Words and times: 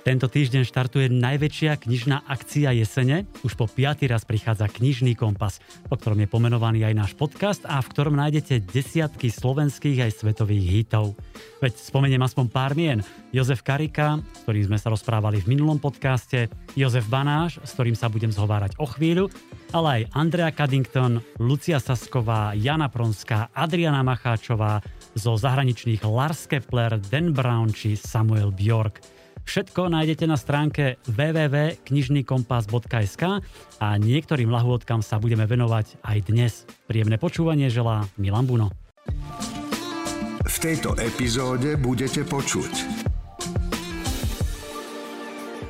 Tento 0.00 0.32
týždeň 0.32 0.64
štartuje 0.64 1.12
najväčšia 1.12 1.76
knižná 1.76 2.24
akcia 2.24 2.72
jesene. 2.72 3.28
Už 3.44 3.52
po 3.52 3.68
piatý 3.68 4.08
raz 4.08 4.24
prichádza 4.24 4.64
knižný 4.72 5.12
kompas, 5.12 5.60
po 5.92 6.00
ktorom 6.00 6.24
je 6.24 6.28
pomenovaný 6.32 6.88
aj 6.88 6.94
náš 6.96 7.12
podcast 7.12 7.68
a 7.68 7.76
v 7.84 7.90
ktorom 7.92 8.16
nájdete 8.16 8.64
desiatky 8.64 9.28
slovenských 9.28 10.08
aj 10.08 10.24
svetových 10.24 10.64
hitov. 10.72 11.12
Veď 11.60 11.76
spomeniem 11.76 12.24
aspoň 12.24 12.46
pár 12.48 12.72
mien. 12.72 13.04
Jozef 13.28 13.60
Karika, 13.60 14.24
s 14.24 14.40
ktorým 14.48 14.72
sme 14.72 14.80
sa 14.80 14.88
rozprávali 14.88 15.44
v 15.44 15.52
minulom 15.52 15.76
podcaste, 15.76 16.48
Jozef 16.72 17.04
Banáš, 17.12 17.60
s 17.60 17.76
ktorým 17.76 17.92
sa 17.92 18.08
budem 18.08 18.32
zhovárať 18.32 18.80
o 18.80 18.88
chvíľu, 18.88 19.28
ale 19.76 19.88
aj 20.08 20.16
Andrea 20.16 20.48
Caddington, 20.48 21.20
Lucia 21.36 21.76
Sasková, 21.76 22.56
Jana 22.56 22.88
Pronská, 22.88 23.52
Adriana 23.52 24.00
Macháčová, 24.00 24.80
zo 25.12 25.36
zahraničných 25.36 26.00
Lars 26.08 26.48
Kepler, 26.48 26.96
Dan 27.12 27.36
Brown 27.36 27.68
či 27.68 28.00
Samuel 28.00 28.48
Bjork. 28.48 29.19
Všetko 29.44 29.88
nájdete 29.92 30.26
na 30.28 30.36
stránke 30.40 30.96
www.knižnykompas.sk 31.08 33.22
a 33.80 33.96
niektorým 33.98 34.50
lahôdkam 34.52 35.02
sa 35.02 35.18
budeme 35.20 35.46
venovať 35.48 35.96
aj 36.04 36.20
dnes. 36.28 36.66
Príjemné 36.88 37.18
počúvanie 37.20 37.70
želá 37.72 38.04
Milan 38.20 38.46
Buno. 38.46 38.70
V 40.40 40.58
tejto 40.58 40.96
epizóde 40.98 41.76
budete 41.78 42.24
počuť 42.26 43.00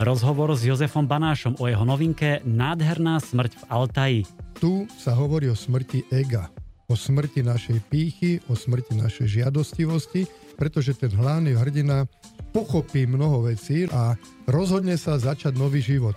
Rozhovor 0.00 0.56
s 0.56 0.64
Jozefom 0.64 1.04
Banášom 1.04 1.60
o 1.60 1.68
jeho 1.68 1.84
novinke 1.84 2.40
Nádherná 2.48 3.20
smrť 3.20 3.52
v 3.52 3.62
Altaji. 3.68 4.20
Tu 4.56 4.88
sa 4.96 5.12
hovorí 5.12 5.52
o 5.52 5.56
smrti 5.56 6.08
ega, 6.08 6.48
o 6.88 6.96
smrti 6.96 7.44
našej 7.44 7.84
pýchy, 7.92 8.40
o 8.48 8.56
smrti 8.56 8.96
našej 8.96 9.28
žiadostivosti, 9.28 10.24
pretože 10.60 10.92
ten 10.92 11.08
hlavný 11.08 11.56
hrdina 11.56 12.04
pochopí 12.52 13.08
mnoho 13.08 13.48
vecí 13.48 13.88
a 13.88 14.20
rozhodne 14.44 15.00
sa 15.00 15.16
začať 15.16 15.56
nový 15.56 15.80
život. 15.80 16.12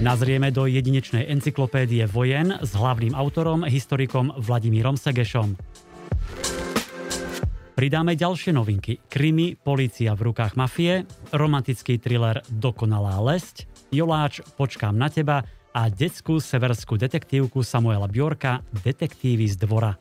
Nazrieme 0.00 0.48
do 0.48 0.64
jedinečnej 0.64 1.28
encyklopédie 1.28 2.08
vojen 2.08 2.56
s 2.56 2.72
hlavným 2.72 3.12
autorom, 3.12 3.68
historikom 3.68 4.32
Vladimírom 4.40 4.96
Segešom. 4.96 5.60
Pridáme 7.76 8.16
ďalšie 8.16 8.56
novinky. 8.56 8.96
Krimi, 9.12 9.60
Polícia 9.60 10.16
v 10.16 10.32
rukách 10.32 10.56
mafie, 10.56 11.04
romantický 11.36 12.00
thriller 12.00 12.40
Dokonalá 12.48 13.20
lesť, 13.20 13.68
Joláč, 13.92 14.40
Počkám 14.56 14.96
na 14.96 15.12
teba 15.12 15.44
a 15.76 15.88
detskú 15.92 16.40
severskú 16.40 16.96
detektívku 16.96 17.60
Samuela 17.60 18.08
Bjorka 18.08 18.64
Detektívy 18.72 19.48
z 19.52 19.56
dvora. 19.60 19.96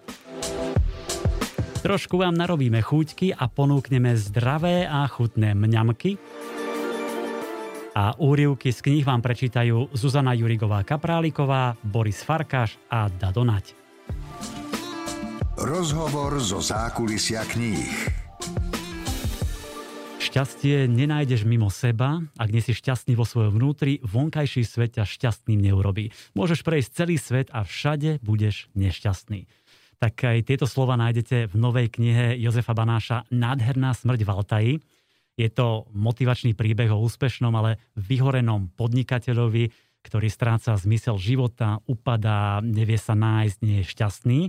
Trošku 1.80 2.20
vám 2.20 2.36
narobíme 2.36 2.84
chúťky 2.84 3.32
a 3.32 3.48
ponúkneme 3.48 4.12
zdravé 4.20 4.84
a 4.84 5.08
chutné 5.08 5.56
mňamky. 5.56 6.20
A 7.96 8.20
úrivky 8.20 8.76
z 8.76 8.84
kníh 8.84 9.08
vám 9.08 9.24
prečítajú 9.24 9.88
Zuzana 9.96 10.36
Jurigová 10.36 10.84
Kapráliková, 10.84 11.80
Boris 11.80 12.20
Farkáš 12.20 12.76
a 12.92 13.08
Dadonať. 13.08 13.80
Rozhovor 15.56 16.36
zo 16.44 16.60
zákulisia 16.60 17.48
kníh. 17.48 18.12
Šťastie 20.20 20.84
nenájdeš 20.92 21.48
mimo 21.48 21.72
seba, 21.72 22.20
ak 22.36 22.52
nie 22.52 22.60
si 22.60 22.76
šťastný 22.76 23.16
vo 23.16 23.24
svojom 23.24 23.56
vnútri, 23.56 24.04
vonkajší 24.04 24.68
svet 24.68 25.00
ťa 25.00 25.08
šťastným 25.08 25.64
neurobí. 25.64 26.12
Môžeš 26.36 26.60
prejsť 26.60 26.90
celý 26.92 27.16
svet 27.16 27.48
a 27.56 27.64
všade 27.64 28.20
budeš 28.20 28.68
nešťastný 28.76 29.48
tak 30.00 30.16
aj 30.24 30.48
tieto 30.48 30.64
slova 30.64 30.96
nájdete 30.96 31.52
v 31.52 31.56
novej 31.60 31.92
knihe 31.92 32.40
Jozefa 32.40 32.72
Banáša 32.72 33.28
Nádherná 33.30 33.92
smrť 33.92 34.20
v 34.24 34.30
Altaji. 34.32 34.74
Je 35.36 35.48
to 35.52 35.92
motivačný 35.92 36.56
príbeh 36.56 36.88
o 36.92 37.04
úspešnom, 37.04 37.52
ale 37.52 37.80
vyhorenom 38.00 38.72
podnikateľovi, 38.80 39.72
ktorý 40.04 40.28
stráca 40.32 40.80
zmysel 40.80 41.20
života, 41.20 41.84
upadá, 41.84 42.64
nevie 42.64 42.96
sa 42.96 43.12
nájsť, 43.16 43.58
nie 43.60 43.84
je 43.84 43.92
šťastný. 43.92 44.40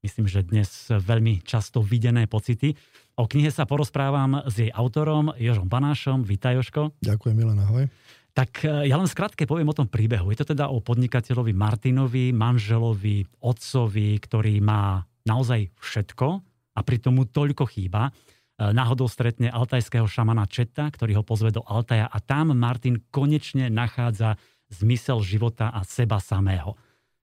Myslím, 0.00 0.26
že 0.28 0.44
dnes 0.48 0.68
veľmi 0.88 1.44
často 1.44 1.84
videné 1.84 2.24
pocity. 2.24 2.76
O 3.16 3.28
knihe 3.28 3.52
sa 3.52 3.68
porozprávam 3.68 4.44
s 4.44 4.60
jej 4.60 4.72
autorom 4.72 5.32
Jožom 5.36 5.68
Banášom. 5.68 6.24
Vítaj, 6.24 6.60
Jožko. 6.60 6.92
Ďakujem, 7.04 7.36
Milan, 7.36 7.60
ahoj. 7.64 7.88
Tak 8.36 8.68
e, 8.68 8.92
ja 8.92 9.00
len 9.00 9.08
skrátke 9.08 9.48
poviem 9.48 9.72
o 9.72 9.76
tom 9.76 9.88
príbehu. 9.88 10.28
Je 10.28 10.44
to 10.44 10.52
teda 10.52 10.68
o 10.68 10.84
podnikateľovi 10.84 11.56
Martinovi, 11.56 12.36
manželovi, 12.36 13.24
otcovi, 13.40 14.20
ktorý 14.20 14.60
má 14.60 15.00
naozaj 15.24 15.72
všetko 15.80 16.26
a 16.76 16.80
pritom 16.84 17.16
mu 17.16 17.24
toľko 17.24 17.64
chýba. 17.64 18.12
E, 18.12 18.12
náhodou 18.76 19.08
stretne 19.08 19.48
altajského 19.48 20.04
šamana 20.04 20.44
Četa, 20.44 20.92
ktorý 20.92 21.16
ho 21.16 21.24
pozve 21.24 21.48
do 21.48 21.64
Altaja 21.64 22.12
a 22.12 22.20
tam 22.20 22.52
Martin 22.52 23.00
konečne 23.08 23.72
nachádza 23.72 24.36
zmysel 24.68 25.24
života 25.24 25.72
a 25.72 25.80
seba 25.88 26.20
samého. 26.20 26.76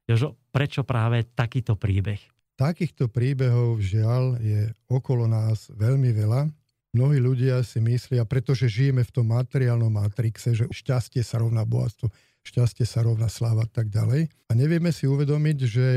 Jožo, 0.10 0.34
prečo 0.50 0.82
práve 0.82 1.30
takýto 1.30 1.78
príbeh? 1.78 2.26
Takýchto 2.58 3.14
príbehov 3.14 3.86
žiaľ 3.86 4.42
je 4.42 4.74
okolo 4.90 5.30
nás 5.30 5.70
veľmi 5.78 6.10
veľa 6.10 6.63
Mnohí 6.94 7.18
ľudia 7.18 7.66
si 7.66 7.82
myslia, 7.82 8.22
pretože 8.22 8.70
žijeme 8.70 9.02
v 9.02 9.14
tom 9.14 9.34
materiálnom 9.34 9.90
matrixe, 9.90 10.54
že 10.54 10.70
šťastie 10.70 11.26
sa 11.26 11.42
rovná 11.42 11.66
bohatstvo, 11.66 12.14
šťastie 12.46 12.86
sa 12.86 13.02
rovná 13.02 13.26
sláva 13.34 13.66
a 13.66 13.70
tak 13.70 13.90
ďalej. 13.90 14.30
A 14.30 14.52
nevieme 14.54 14.94
si 14.94 15.10
uvedomiť, 15.10 15.58
že 15.66 15.88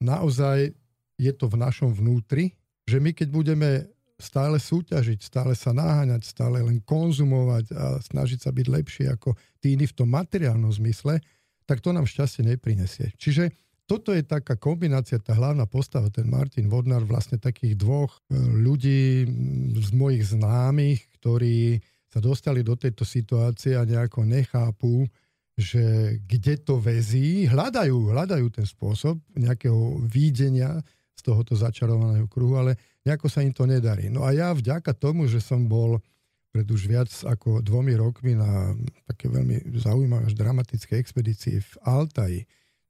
naozaj 0.00 0.72
je 1.20 1.32
to 1.36 1.52
v 1.52 1.60
našom 1.60 1.92
vnútri, 1.92 2.56
že 2.88 2.96
my 2.96 3.12
keď 3.12 3.28
budeme 3.28 3.70
stále 4.16 4.56
súťažiť, 4.56 5.20
stále 5.20 5.52
sa 5.52 5.76
naháňať, 5.76 6.24
stále 6.24 6.64
len 6.64 6.80
konzumovať 6.80 7.76
a 7.76 8.00
snažiť 8.00 8.48
sa 8.48 8.50
byť 8.52 8.66
lepšie 8.72 9.06
ako 9.12 9.36
tí 9.60 9.76
iní 9.76 9.84
v 9.84 9.92
tom 9.92 10.08
materiálnom 10.08 10.72
zmysle, 10.72 11.20
tak 11.68 11.84
to 11.84 11.92
nám 11.92 12.08
šťastie 12.08 12.48
neprinesie. 12.48 13.12
Čiže 13.20 13.52
toto 13.86 14.10
je 14.10 14.26
taká 14.26 14.58
kombinácia, 14.58 15.22
tá 15.22 15.32
hlavná 15.38 15.62
postava, 15.70 16.10
ten 16.10 16.26
Martin 16.26 16.66
Vodnar, 16.66 17.06
vlastne 17.06 17.38
takých 17.38 17.78
dvoch 17.78 18.18
e, 18.26 18.34
ľudí 18.36 19.22
z 19.78 19.90
mojich 19.94 20.34
známych, 20.34 21.06
ktorí 21.18 21.78
sa 22.10 22.18
dostali 22.18 22.66
do 22.66 22.74
tejto 22.74 23.06
situácie 23.06 23.78
a 23.78 23.86
nejako 23.86 24.26
nechápu, 24.26 25.06
že 25.56 26.18
kde 26.26 26.60
to 26.60 26.82
vezí, 26.82 27.46
hľadajú, 27.48 28.12
hľadajú 28.12 28.46
ten 28.52 28.66
spôsob 28.66 29.16
nejakého 29.38 30.02
výdenia 30.04 30.82
z 31.16 31.20
tohoto 31.24 31.56
začarovaného 31.56 32.28
kruhu, 32.28 32.60
ale 32.60 32.76
nejako 33.06 33.30
sa 33.30 33.40
im 33.40 33.54
to 33.54 33.64
nedarí. 33.64 34.12
No 34.12 34.26
a 34.26 34.36
ja 34.36 34.52
vďaka 34.52 34.92
tomu, 34.92 35.30
že 35.30 35.40
som 35.40 35.64
bol 35.64 36.02
pred 36.52 36.66
už 36.68 36.88
viac 36.88 37.08
ako 37.24 37.60
dvomi 37.60 37.96
rokmi 37.96 38.36
na 38.36 38.72
také 39.08 39.28
veľmi 39.28 39.76
zaujímavé 39.76 40.28
až 40.28 40.34
dramatické 40.36 40.96
expedícii 40.96 41.60
v 41.60 41.72
Altaji, 41.84 42.40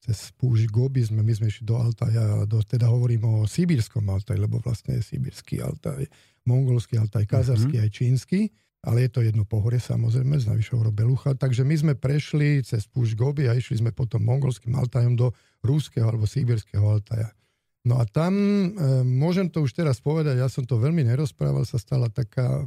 cez 0.07 0.31
púž 0.39 0.71
Gobi 0.71 1.03
sme, 1.03 1.27
my 1.27 1.35
sme 1.35 1.51
išli 1.51 1.67
do 1.67 1.83
Altaja, 1.83 2.47
do, 2.47 2.63
teda 2.63 2.87
hovorím 2.87 3.27
o 3.27 3.35
sibírskom 3.43 4.07
Altaj, 4.07 4.39
lebo 4.39 4.63
vlastne 4.63 5.03
je 5.03 5.03
sibírsky 5.03 5.59
Altaj, 5.59 6.07
mongolský 6.47 7.03
Altaj, 7.03 7.27
kazarský 7.27 7.75
mm-hmm. 7.75 7.91
aj 7.91 7.91
čínsky, 7.91 8.41
ale 8.87 9.03
je 9.03 9.11
to 9.11 9.21
jedno 9.27 9.43
pohorie 9.43 9.83
samozrejme 9.83 10.39
z 10.39 10.47
najvyššieho 10.47 10.95
Belucha. 10.95 11.35
Takže 11.35 11.67
my 11.67 11.75
sme 11.75 11.93
prešli 11.99 12.63
cez 12.63 12.87
púž 12.87 13.19
Gobi 13.19 13.51
a 13.51 13.59
išli 13.59 13.83
sme 13.83 13.91
potom 13.91 14.23
mongolským 14.23 14.79
Altajom 14.79 15.19
do 15.19 15.35
rúského 15.67 16.07
alebo 16.07 16.31
sibírskeho 16.31 16.87
Altaja. 16.87 17.35
No 17.83 17.99
a 17.99 18.07
tam, 18.07 18.35
e, 18.35 18.67
môžem 19.03 19.51
to 19.51 19.67
už 19.67 19.75
teraz 19.75 19.99
povedať, 19.99 20.39
ja 20.39 20.47
som 20.47 20.63
to 20.63 20.79
veľmi 20.79 21.03
nerozprával, 21.03 21.67
sa 21.67 21.83
stala 21.83 22.07
taká 22.07 22.67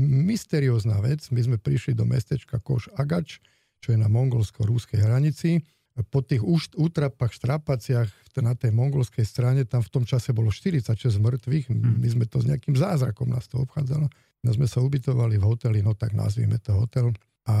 mysteriózna 0.00 1.00
vec. 1.00 1.24
My 1.32 1.40
sme 1.40 1.56
prišli 1.56 1.96
do 1.96 2.04
mestečka 2.04 2.60
Koš 2.60 2.92
Agač, 2.96 3.40
čo 3.80 3.96
je 3.96 3.98
na 4.00 4.08
mongolsko-rúskej 4.12 5.00
hranici 5.00 5.64
po 6.02 6.26
tých 6.26 6.42
útrapách, 6.74 7.30
štrapaciach 7.38 8.10
na 8.42 8.58
tej 8.58 8.74
mongolskej 8.74 9.22
strane, 9.22 9.62
tam 9.62 9.78
v 9.78 9.90
tom 9.94 10.02
čase 10.02 10.34
bolo 10.34 10.50
46 10.50 10.90
mŕtvych, 11.22 11.70
hm. 11.70 12.02
my 12.02 12.08
sme 12.10 12.24
to 12.26 12.42
s 12.42 12.50
nejakým 12.50 12.74
zázrakom 12.74 13.30
nás 13.30 13.46
to 13.46 13.62
obchádzalo. 13.62 14.10
No 14.44 14.48
sme 14.50 14.66
sa 14.66 14.82
ubytovali 14.82 15.38
v 15.38 15.46
hoteli, 15.46 15.78
no 15.80 15.94
tak 15.94 16.12
nazvime 16.12 16.58
to 16.58 16.74
hotel. 16.74 17.14
A 17.46 17.54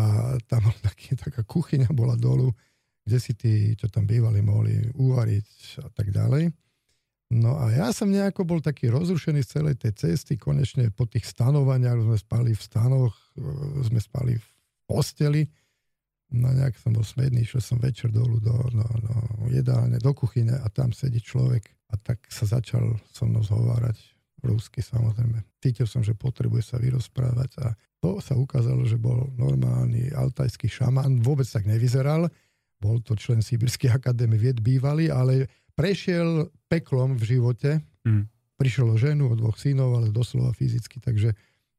tam 0.50 0.66
taký, 0.86 1.14
taká 1.14 1.46
kuchyňa 1.46 1.94
bola 1.94 2.18
dolu, 2.18 2.50
kde 3.06 3.18
si 3.22 3.38
tí, 3.38 3.78
čo 3.78 3.86
tam 3.86 4.08
bývali, 4.08 4.42
mohli 4.42 4.82
uvariť 4.98 5.48
a 5.86 5.88
tak 5.94 6.10
ďalej. 6.10 6.50
No 7.34 7.56
a 7.56 7.72
ja 7.72 7.88
som 7.90 8.12
nejako 8.12 8.44
bol 8.44 8.60
taký 8.60 8.92
rozrušený 8.92 9.42
z 9.42 9.52
celej 9.58 9.74
tej 9.80 9.92
cesty, 9.96 10.36
konečne 10.36 10.92
po 10.92 11.08
tých 11.08 11.24
stanovaniach 11.24 11.98
sme 11.98 12.18
spali 12.20 12.50
v 12.52 12.62
stanoch, 12.62 13.14
e, 13.34 13.40
sme 13.88 13.98
spali 13.98 14.36
v 14.36 14.46
posteli, 14.84 15.42
No 16.34 16.50
nejak 16.50 16.74
som 16.82 16.90
bol 16.90 17.06
smedný, 17.06 17.46
išiel 17.46 17.62
som 17.62 17.78
večer 17.78 18.10
dolu 18.10 18.42
do, 18.42 18.54
do, 18.74 18.82
do 18.82 19.14
jedálne, 19.54 20.02
do 20.02 20.10
kuchyne 20.10 20.58
a 20.58 20.66
tam 20.66 20.90
sedí 20.90 21.22
človek 21.22 21.62
a 21.90 21.94
tak 21.94 22.26
sa 22.26 22.42
začal 22.42 22.98
so 23.14 23.22
mnou 23.22 23.46
zhovárať 23.46 23.94
rúsky 24.42 24.82
samozrejme. 24.82 25.40
Cítil 25.62 25.86
som, 25.88 26.02
že 26.02 26.12
potrebuje 26.12 26.74
sa 26.74 26.76
vyrozprávať 26.76 27.50
a 27.62 27.72
to 28.02 28.20
sa 28.20 28.36
ukázalo, 28.36 28.84
že 28.84 29.00
bol 29.00 29.32
normálny 29.38 30.12
altajský 30.12 30.68
šaman, 30.68 31.24
vôbec 31.24 31.48
tak 31.48 31.64
nevyzeral, 31.64 32.28
bol 32.76 33.00
to 33.00 33.16
člen 33.16 33.40
Sibirskej 33.40 33.88
akadémie 33.88 34.36
vied 34.36 34.60
bývalý, 34.60 35.08
ale 35.08 35.48
prešiel 35.72 36.52
peklom 36.68 37.16
v 37.16 37.24
živote. 37.24 37.70
Mm. 38.04 38.28
Prišiel 38.60 38.86
o 38.92 38.96
ženu, 39.00 39.32
o 39.32 39.34
dvoch 39.34 39.56
synov, 39.56 39.96
ale 39.98 40.12
doslova 40.12 40.52
fyzicky. 40.52 41.00
Takže, 41.00 41.32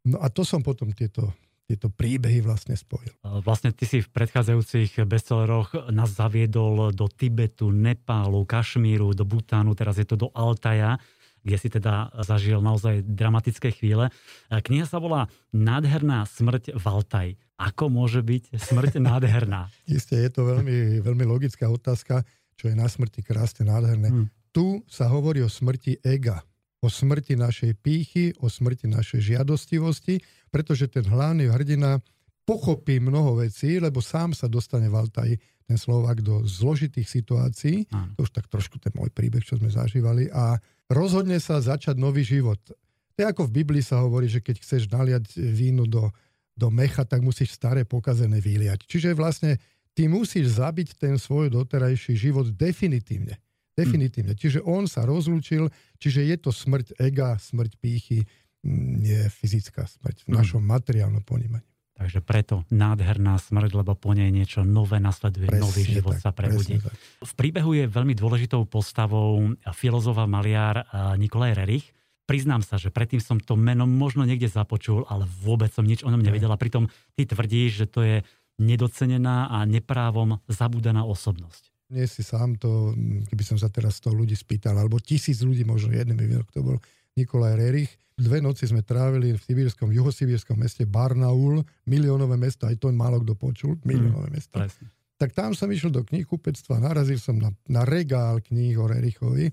no 0.10 0.18
a 0.18 0.28
to 0.34 0.42
som 0.42 0.66
potom 0.66 0.90
tieto, 0.92 1.30
tieto 1.66 1.90
príbehy 1.90 2.46
vlastne 2.46 2.78
spojil. 2.78 3.10
Vlastne 3.42 3.74
ty 3.74 3.90
si 3.90 3.98
v 4.06 4.10
predchádzajúcich 4.14 5.02
bestselleroch 5.10 5.90
nás 5.90 6.14
zaviedol 6.14 6.94
do 6.94 7.10
Tibetu, 7.10 7.74
Nepálu, 7.74 8.46
Kašmíru, 8.46 9.18
do 9.18 9.26
Butánu, 9.26 9.74
teraz 9.74 9.98
je 9.98 10.06
to 10.06 10.16
do 10.16 10.30
Altaja 10.38 11.02
kde 11.46 11.58
si 11.62 11.70
teda 11.70 12.10
zažil 12.26 12.58
naozaj 12.58 13.06
dramatické 13.06 13.70
chvíle. 13.70 14.10
Kniha 14.50 14.90
sa 14.90 14.98
volá 14.98 15.30
Nádherná 15.54 16.26
smrť 16.26 16.74
v 16.74 16.86
Altaj. 16.90 17.28
Ako 17.62 17.88
môže 17.94 18.26
byť 18.26 18.58
smrť 18.58 18.98
nádherná? 19.08 19.70
Isté, 19.86 20.26
je 20.26 20.34
to 20.34 20.42
veľmi, 20.50 21.06
veľmi 21.06 21.24
logická 21.30 21.70
otázka, 21.70 22.26
čo 22.58 22.66
je 22.68 22.76
na 22.76 22.90
smrti 22.90 23.22
krásne 23.22 23.70
nádherné. 23.70 24.10
Hmm. 24.10 24.28
Tu 24.50 24.82
sa 24.90 25.06
hovorí 25.06 25.46
o 25.46 25.52
smrti 25.52 26.02
ega, 26.02 26.42
o 26.86 26.88
smrti 26.88 27.34
našej 27.34 27.82
pýchy, 27.82 28.38
o 28.38 28.46
smrti 28.46 28.86
našej 28.86 29.34
žiadostivosti, 29.34 30.22
pretože 30.54 30.86
ten 30.86 31.02
hlavný 31.02 31.50
hrdina 31.50 31.98
pochopí 32.46 33.02
mnoho 33.02 33.42
vecí, 33.42 33.82
lebo 33.82 34.06
sám 34.06 34.38
sa 34.38 34.46
dostane 34.46 34.86
v 34.86 34.96
Altaji, 35.02 35.36
ten 35.66 35.82
Slovak, 35.82 36.22
do 36.22 36.46
zložitých 36.46 37.10
situácií. 37.10 37.90
Áno. 37.90 38.14
To 38.22 38.30
už 38.30 38.32
tak 38.38 38.46
trošku 38.46 38.78
ten 38.78 38.94
môj 38.94 39.10
príbeh, 39.10 39.42
čo 39.42 39.58
sme 39.58 39.74
zažívali. 39.74 40.30
A 40.30 40.62
rozhodne 40.94 41.42
sa 41.42 41.58
začať 41.58 41.98
nový 41.98 42.22
život. 42.22 42.62
To 42.62 43.18
je 43.18 43.26
ako 43.26 43.50
v 43.50 43.56
Biblii 43.66 43.82
sa 43.82 44.06
hovorí, 44.06 44.30
že 44.30 44.46
keď 44.46 44.62
chceš 44.62 44.86
naliať 44.94 45.42
vínu 45.42 45.90
do, 45.90 46.14
do 46.54 46.70
mecha, 46.70 47.02
tak 47.02 47.26
musíš 47.26 47.58
staré 47.58 47.82
pokazené 47.82 48.38
vyliať. 48.38 48.86
Čiže 48.86 49.18
vlastne 49.18 49.58
ty 49.98 50.06
musíš 50.06 50.62
zabiť 50.62 51.02
ten 51.02 51.18
svoj 51.18 51.50
doterajší 51.50 52.14
život 52.14 52.46
definitívne. 52.54 53.42
Definitívne. 53.76 54.34
Hmm. 54.34 54.42
Čiže 54.42 54.60
on 54.64 54.88
sa 54.88 55.04
rozlúčil, 55.04 55.68
čiže 56.00 56.24
je 56.24 56.36
to 56.40 56.56
smrť 56.56 56.96
ega, 56.96 57.36
smrť 57.36 57.76
pýchy, 57.78 58.24
nie 58.66 59.22
fyzická 59.30 59.86
smrť 59.86 60.26
v 60.26 60.30
hm. 60.32 60.36
našom 60.40 60.64
materiálnom 60.64 61.22
ponímaní. 61.22 61.68
Takže 61.96 62.20
preto 62.20 62.68
nádherná 62.76 63.40
smrť, 63.40 63.72
lebo 63.72 63.96
po 63.96 64.12
nej 64.12 64.28
niečo 64.28 64.68
nové 64.68 65.00
nasleduje, 65.00 65.48
presne 65.48 65.64
nový 65.64 65.84
život 65.88 66.20
tak, 66.20 66.24
sa 66.28 66.32
prebudí. 66.36 66.84
V 67.24 67.34
príbehu 67.40 67.72
je 67.72 67.88
veľmi 67.88 68.12
dôležitou 68.12 68.68
postavou 68.68 69.56
filozof 69.72 70.20
a 70.20 70.28
maliar 70.28 70.84
Nikolaj 71.16 71.56
Rerich. 71.56 71.88
Priznám 72.28 72.68
sa, 72.68 72.76
že 72.76 72.92
predtým 72.92 73.24
som 73.24 73.40
to 73.40 73.56
meno 73.56 73.88
možno 73.88 74.28
niekde 74.28 74.52
započul, 74.52 75.08
ale 75.08 75.24
vôbec 75.24 75.72
som 75.72 75.88
nič 75.88 76.04
o 76.04 76.12
ňom 76.12 76.20
nevedel. 76.20 76.52
A 76.52 76.60
pritom 76.60 76.92
ty 77.16 77.24
tvrdíš, 77.24 77.86
že 77.86 77.88
to 77.88 78.04
je 78.04 78.18
nedocenená 78.60 79.48
a 79.48 79.64
neprávom 79.64 80.44
zabúdaná 80.52 81.08
osobnosť. 81.08 81.75
Nie 81.94 82.10
si 82.10 82.26
sám 82.26 82.58
to, 82.58 82.98
keby 83.30 83.44
som 83.46 83.58
sa 83.62 83.70
teraz 83.70 84.02
100 84.02 84.18
ľudí 84.18 84.34
spýtal, 84.34 84.74
alebo 84.74 84.98
tisíc 84.98 85.46
ľudí, 85.46 85.62
možno 85.62 85.94
jeden 85.94 86.18
by 86.18 86.42
to 86.50 86.66
bol 86.66 86.78
Nikolaj 87.14 87.56
Rerich. 87.56 87.94
Dve 88.16 88.40
noci 88.40 88.66
sme 88.66 88.80
trávili 88.80 89.36
v 89.36 89.42
sibírskom, 89.44 89.92
juhosibírskom 89.92 90.56
meste 90.56 90.88
Barnaul, 90.88 91.62
miliónové 91.84 92.40
mesto, 92.40 92.64
aj 92.66 92.80
to 92.80 92.90
málo 92.96 93.20
kto 93.22 93.36
počul, 93.36 93.76
miliónové 93.84 94.32
mm, 94.32 94.36
mesto. 94.36 94.56
Presne. 94.56 94.88
Tak 95.16 95.36
tam 95.36 95.52
som 95.52 95.68
išiel 95.68 95.92
do 95.92 96.04
knihkupectva, 96.04 96.80
narazil 96.80 97.20
som 97.20 97.36
na, 97.40 97.52
na 97.68 97.84
regál 97.84 98.40
kníh 98.40 98.76
o 98.80 98.88
Rerichovi. 98.88 99.52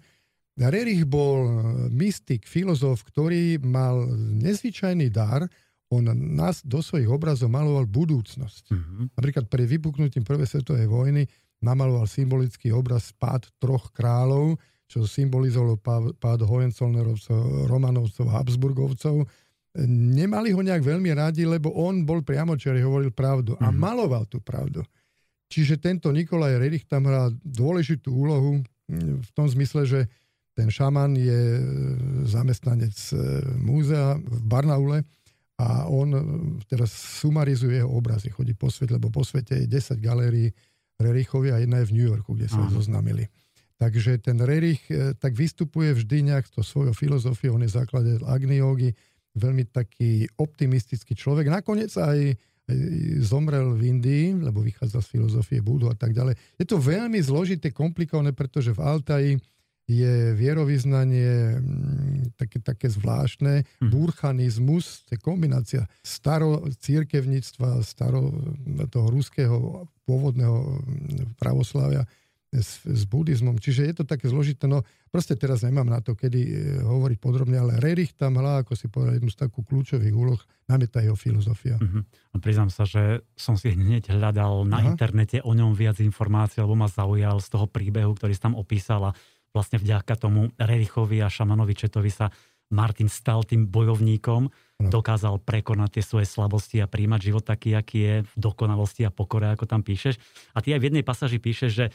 Rerich 0.58 1.06
bol 1.06 1.38
e, 1.42 1.52
mystik, 1.94 2.46
filozof, 2.46 3.02
ktorý 3.02 3.58
mal 3.62 4.06
nezvyčajný 4.42 5.10
dar, 5.10 5.46
on 5.92 6.08
nás 6.08 6.64
do 6.64 6.80
svojich 6.80 7.10
obrazov 7.10 7.52
maloval 7.52 7.84
budúcnosť. 7.84 8.72
Mm-hmm. 8.72 9.04
Napríklad 9.12 9.44
pre 9.52 9.68
vypuknutím 9.68 10.24
prvej 10.24 10.48
svetovej 10.48 10.88
vojny 10.88 11.28
namaloval 11.62 12.10
symbolický 12.10 12.74
obraz 12.74 13.14
pád 13.14 13.46
troch 13.62 13.94
kráľov, 13.94 14.58
čo 14.90 15.08
symbolizovalo 15.08 15.80
pád 16.18 16.44
Hohenzollnerovcov, 16.44 17.70
Romanovcov, 17.70 18.28
Habsburgovcov. 18.28 19.24
Nemali 19.88 20.52
ho 20.52 20.60
nejak 20.60 20.84
veľmi 20.84 21.16
radi, 21.16 21.48
lebo 21.48 21.72
on 21.72 22.04
bol 22.04 22.20
priamo, 22.20 22.58
čo 22.60 22.76
hovoril 22.76 23.08
pravdu 23.08 23.56
a 23.56 23.72
mm. 23.72 23.76
maloval 23.78 24.28
tú 24.28 24.44
pravdu. 24.44 24.84
Čiže 25.48 25.80
tento 25.80 26.12
Nikolaj 26.12 26.60
Rerich 26.60 26.84
tam 26.84 27.08
hrá 27.08 27.32
dôležitú 27.40 28.12
úlohu 28.12 28.60
v 29.00 29.30
tom 29.32 29.48
zmysle, 29.48 29.88
že 29.88 30.00
ten 30.52 30.68
šaman 30.68 31.16
je 31.16 31.40
zamestnanec 32.28 32.92
e, 32.92 33.16
múzea 33.56 34.20
v 34.20 34.40
Barnaule 34.44 35.00
a 35.56 35.88
on 35.88 36.08
e, 36.12 36.20
teraz 36.68 36.92
sumarizuje 36.92 37.80
jeho 37.80 37.88
obrazy, 37.88 38.28
chodí 38.28 38.52
po 38.52 38.68
svete, 38.68 39.00
lebo 39.00 39.08
po 39.08 39.24
svete 39.24 39.64
je 39.64 39.66
10 39.68 39.96
galérií 39.96 40.52
Rerichovi 41.00 41.52
a 41.52 41.60
jedna 41.62 41.80
je 41.80 41.88
v 41.88 41.94
New 41.96 42.08
Yorku, 42.08 42.34
kde 42.34 42.48
sa 42.48 42.62
zoznamili. 42.68 43.28
Takže 43.80 44.22
ten 44.22 44.38
Rerich 44.38 44.82
eh, 44.90 45.16
tak 45.18 45.34
vystupuje 45.34 45.90
vždy 45.96 46.30
nejak 46.30 46.46
to 46.52 46.62
svojou 46.62 46.94
filozofiou, 46.94 47.58
on 47.58 47.66
je 47.66 47.74
základe 47.74 48.22
Agni 48.26 48.62
veľmi 49.32 49.64
taký 49.72 50.28
optimistický 50.36 51.16
človek. 51.16 51.48
Nakoniec 51.48 51.88
aj, 51.96 52.36
aj 52.68 52.78
zomrel 53.24 53.72
v 53.72 53.96
Indii, 53.96 54.36
lebo 54.44 54.60
vychádza 54.60 55.00
z 55.00 55.18
filozofie 55.18 55.64
Budu 55.64 55.88
a 55.88 55.96
tak 55.96 56.12
ďalej. 56.12 56.36
Je 56.60 56.66
to 56.68 56.76
veľmi 56.76 57.16
zložité, 57.24 57.72
komplikované, 57.72 58.36
pretože 58.36 58.76
v 58.76 58.84
Altaji 58.84 59.32
je 59.90 60.32
vierovýznanie 60.38 61.58
mm, 61.58 62.38
také, 62.38 62.62
také 62.62 62.86
zvláštne, 62.86 63.66
mm. 63.82 63.90
burchanizmus, 63.90 65.02
to 65.06 65.16
je 65.16 65.20
kombinácia 65.20 65.82
staro 66.06 66.62
církevníctva, 66.70 67.82
staro 67.82 68.30
toho 68.88 69.08
ruského 69.10 69.86
pôvodného 70.06 70.58
mm, 70.62 71.36
pravoslavia 71.38 72.06
s, 72.52 72.84
s 72.84 73.02
buddhizmom. 73.08 73.56
Čiže 73.56 73.88
je 73.88 73.94
to 73.96 74.04
také 74.04 74.28
zložité. 74.28 74.68
No 74.68 74.84
proste 75.08 75.32
teraz 75.40 75.64
nemám 75.64 75.88
na 75.88 76.04
to, 76.04 76.12
kedy 76.12 76.40
e, 76.44 76.52
hovoriť 76.84 77.18
podrobne, 77.18 77.56
ale 77.56 77.80
Rerich 77.80 78.12
tam 78.12 78.36
hlá, 78.36 78.60
ako 78.60 78.76
si 78.76 78.92
povedal, 78.92 79.16
jednu 79.16 79.32
z 79.32 79.40
takú 79.40 79.64
kľúčových 79.64 80.12
úloh, 80.12 80.38
najmä 80.68 80.86
tá 80.92 81.00
jeho 81.00 81.16
filozofia. 81.16 81.80
Uh-huh. 81.80 82.04
A 82.04 82.36
priznám 82.36 82.68
sa, 82.68 82.84
že 82.84 83.24
som 83.32 83.56
si 83.56 83.72
hneď 83.72 84.12
hľadal 84.12 84.68
na 84.68 84.84
Aha. 84.84 84.92
internete 84.92 85.40
o 85.40 85.52
ňom 85.56 85.72
viac 85.72 85.96
informácií, 86.04 86.60
lebo 86.60 86.76
ma 86.76 86.92
zaujal 86.92 87.40
z 87.40 87.48
toho 87.48 87.64
príbehu, 87.64 88.12
ktorý 88.12 88.36
si 88.36 88.42
tam 88.44 88.52
opísal 88.52 89.10
a 89.10 89.16
vlastne 89.52 89.78
vďaka 89.78 90.16
tomu 90.16 90.50
Rerichovi 90.56 91.20
a 91.20 91.28
Šamanovi 91.28 91.76
Četovi 91.76 92.08
sa 92.08 92.32
Martin 92.72 93.12
stal 93.12 93.44
tým 93.44 93.68
bojovníkom, 93.68 94.42
no. 94.48 94.88
dokázal 94.88 95.44
prekonať 95.44 96.00
tie 96.00 96.04
svoje 96.04 96.26
slabosti 96.26 96.80
a 96.80 96.88
príjmať 96.88 97.20
život 97.20 97.44
taký, 97.44 97.76
aký 97.76 97.98
je 98.00 98.14
v 98.24 98.34
dokonalosti 98.40 99.04
a 99.04 99.12
pokore, 99.12 99.52
ako 99.52 99.68
tam 99.68 99.84
píšeš. 99.84 100.16
A 100.56 100.64
ty 100.64 100.72
aj 100.72 100.80
v 100.80 100.86
jednej 100.88 101.04
pasáži 101.04 101.36
píšeš, 101.36 101.70
že 101.70 101.86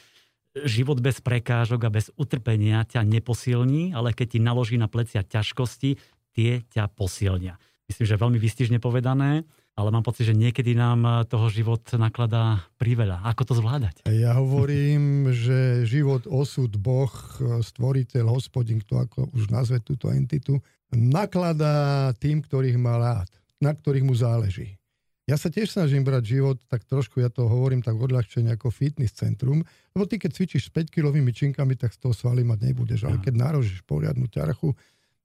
život 0.65 1.01
bez 1.01 1.17
prekážok 1.21 1.81
a 1.85 1.93
bez 1.93 2.13
utrpenia 2.13 2.85
ťa 2.85 3.01
neposilní, 3.05 3.97
ale 3.97 4.13
keď 4.13 4.37
ti 4.37 4.39
naloží 4.41 4.77
na 4.77 4.89
plecia 4.89 5.25
ťažkosti, 5.25 5.97
tie 6.37 6.61
ťa 6.69 6.93
posilnia. 6.93 7.57
Myslím, 7.89 8.05
že 8.05 8.21
veľmi 8.21 8.37
vystižne 8.37 8.77
povedané, 8.77 9.49
ale 9.77 9.93
mám 9.93 10.01
pocit, 10.01 10.25
že 10.25 10.33
niekedy 10.33 10.73
nám 10.73 11.29
toho 11.29 11.53
život 11.53 11.85
nakladá 12.01 12.65
priveľa. 12.81 13.21
Ako 13.29 13.45
to 13.45 13.53
zvládať? 13.53 14.01
Ja 14.09 14.33
hovorím, 14.33 15.29
že 15.45 15.85
život, 15.85 16.25
osud, 16.25 16.73
Boh, 16.81 17.13
stvoriteľ, 17.61 18.25
hospodin, 18.25 18.81
kto 18.81 19.05
ako 19.05 19.19
už 19.37 19.53
nazve 19.53 19.77
túto 19.85 20.09
entitu, 20.09 20.57
nakladá 20.89 22.09
tým, 22.17 22.41
ktorých 22.41 22.81
má 22.81 22.97
rád, 22.97 23.29
na 23.61 23.77
ktorých 23.77 24.01
mu 24.01 24.17
záleží. 24.17 24.81
Ja 25.27 25.35
sa 25.35 25.51
tiež 25.51 25.75
snažím 25.75 26.07
brať 26.07 26.39
život, 26.39 26.57
tak 26.71 26.87
trošku 26.87 27.19
ja 27.19 27.27
to 27.27 27.51
hovorím 27.51 27.83
tak 27.83 27.99
odľahčene 27.99 28.47
ako 28.55 28.71
fitness 28.71 29.11
centrum, 29.11 29.59
lebo 29.91 30.07
ty 30.07 30.15
keď 30.15 30.31
cvičíš 30.31 30.71
s 30.71 30.73
5-kilovými 30.73 31.35
činkami, 31.35 31.75
tak 31.75 31.91
z 31.91 31.99
toho 31.99 32.15
svaly 32.15 32.47
mať 32.47 32.71
nebudeš, 32.71 33.03
ale 33.03 33.19
keď 33.19 33.35
narožíš 33.35 33.83
poriadnu 33.83 34.31
ťarchu, 34.31 34.71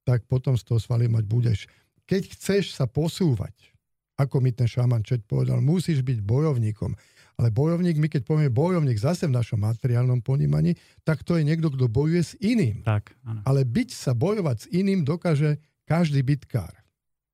tak 0.03 0.27
potom 0.27 0.59
z 0.59 0.67
toho 0.67 0.83
svaly 0.83 1.07
mať 1.07 1.25
budeš. 1.31 1.71
Keď 2.11 2.35
chceš 2.35 2.75
sa 2.75 2.91
posúvať, 2.91 3.72
ako 4.23 4.39
mi 4.39 4.55
ten 4.55 4.71
šaman 4.71 5.03
Čet 5.03 5.27
povedal, 5.27 5.59
musíš 5.59 6.07
byť 6.07 6.23
bojovníkom. 6.23 6.95
Ale 7.41 7.49
bojovník, 7.49 7.97
my 7.97 8.07
keď 8.13 8.23
povieme 8.29 8.53
bojovník 8.53 9.01
zase 9.01 9.27
v 9.27 9.35
našom 9.35 9.59
materiálnom 9.59 10.21
ponímaní, 10.21 10.77
tak 11.03 11.25
to 11.27 11.41
je 11.41 11.43
niekto, 11.43 11.73
kto 11.73 11.89
bojuje 11.89 12.23
s 12.23 12.33
iným. 12.39 12.85
Tak, 12.85 13.17
áno. 13.25 13.41
Ale 13.43 13.65
byť 13.67 13.91
sa, 13.91 14.13
bojovať 14.13 14.57
s 14.63 14.67
iným 14.71 15.03
dokáže 15.03 15.59
každý 15.89 16.23
bitkár. 16.23 16.71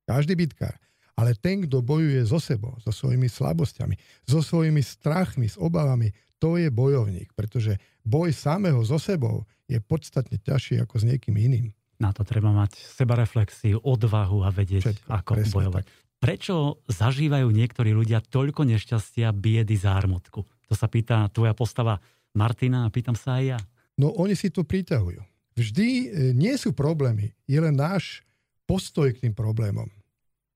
Každý 0.07 0.33
bitkár. 0.33 0.73
Ale 1.19 1.35
ten, 1.35 1.67
kto 1.67 1.83
bojuje 1.83 2.23
so 2.23 2.39
sebou, 2.39 2.79
so 2.79 2.95
svojimi 2.95 3.27
slabosťami, 3.27 3.99
so 4.23 4.39
svojimi 4.39 4.79
strachmi, 4.79 5.51
s 5.51 5.59
obavami, 5.59 6.15
to 6.39 6.55
je 6.55 6.71
bojovník, 6.71 7.35
pretože 7.35 7.75
boj 8.07 8.31
samého 8.31 8.79
so 8.87 8.95
sebou 8.95 9.43
je 9.67 9.77
podstatne 9.83 10.39
ťažší 10.39 10.79
ako 10.79 10.95
s 10.95 11.03
niekým 11.03 11.35
iným. 11.35 11.67
Na 11.99 12.15
to 12.15 12.23
treba 12.23 12.55
mať 12.55 12.79
sebareflexiu, 12.79 13.83
odvahu 13.83 14.47
a 14.47 14.49
vedieť, 14.55 14.83
Všetko, 14.87 15.07
ako 15.11 15.31
bojovať. 15.51 15.83
Tak. 15.83 16.08
Prečo 16.19 16.83
zažívajú 16.91 17.47
niektorí 17.47 17.95
ľudia 17.95 18.19
toľko 18.19 18.67
nešťastia, 18.67 19.31
biedy, 19.31 19.79
zármutku? 19.79 20.43
To 20.67 20.73
sa 20.75 20.91
pýta 20.91 21.31
tvoja 21.31 21.55
postava 21.55 22.03
Martina 22.35 22.85
a 22.85 22.91
pýtam 22.91 23.15
sa 23.15 23.39
aj 23.39 23.43
ja. 23.55 23.59
No 23.95 24.11
oni 24.19 24.35
si 24.35 24.51
to 24.51 24.67
pritahujú. 24.67 25.23
Vždy 25.55 25.87
e, 25.87 26.07
nie 26.35 26.55
sú 26.55 26.75
problémy, 26.75 27.35
je 27.47 27.59
len 27.59 27.75
náš 27.75 28.23
postoj 28.67 29.11
k 29.11 29.27
tým 29.27 29.33
problémom. 29.35 29.87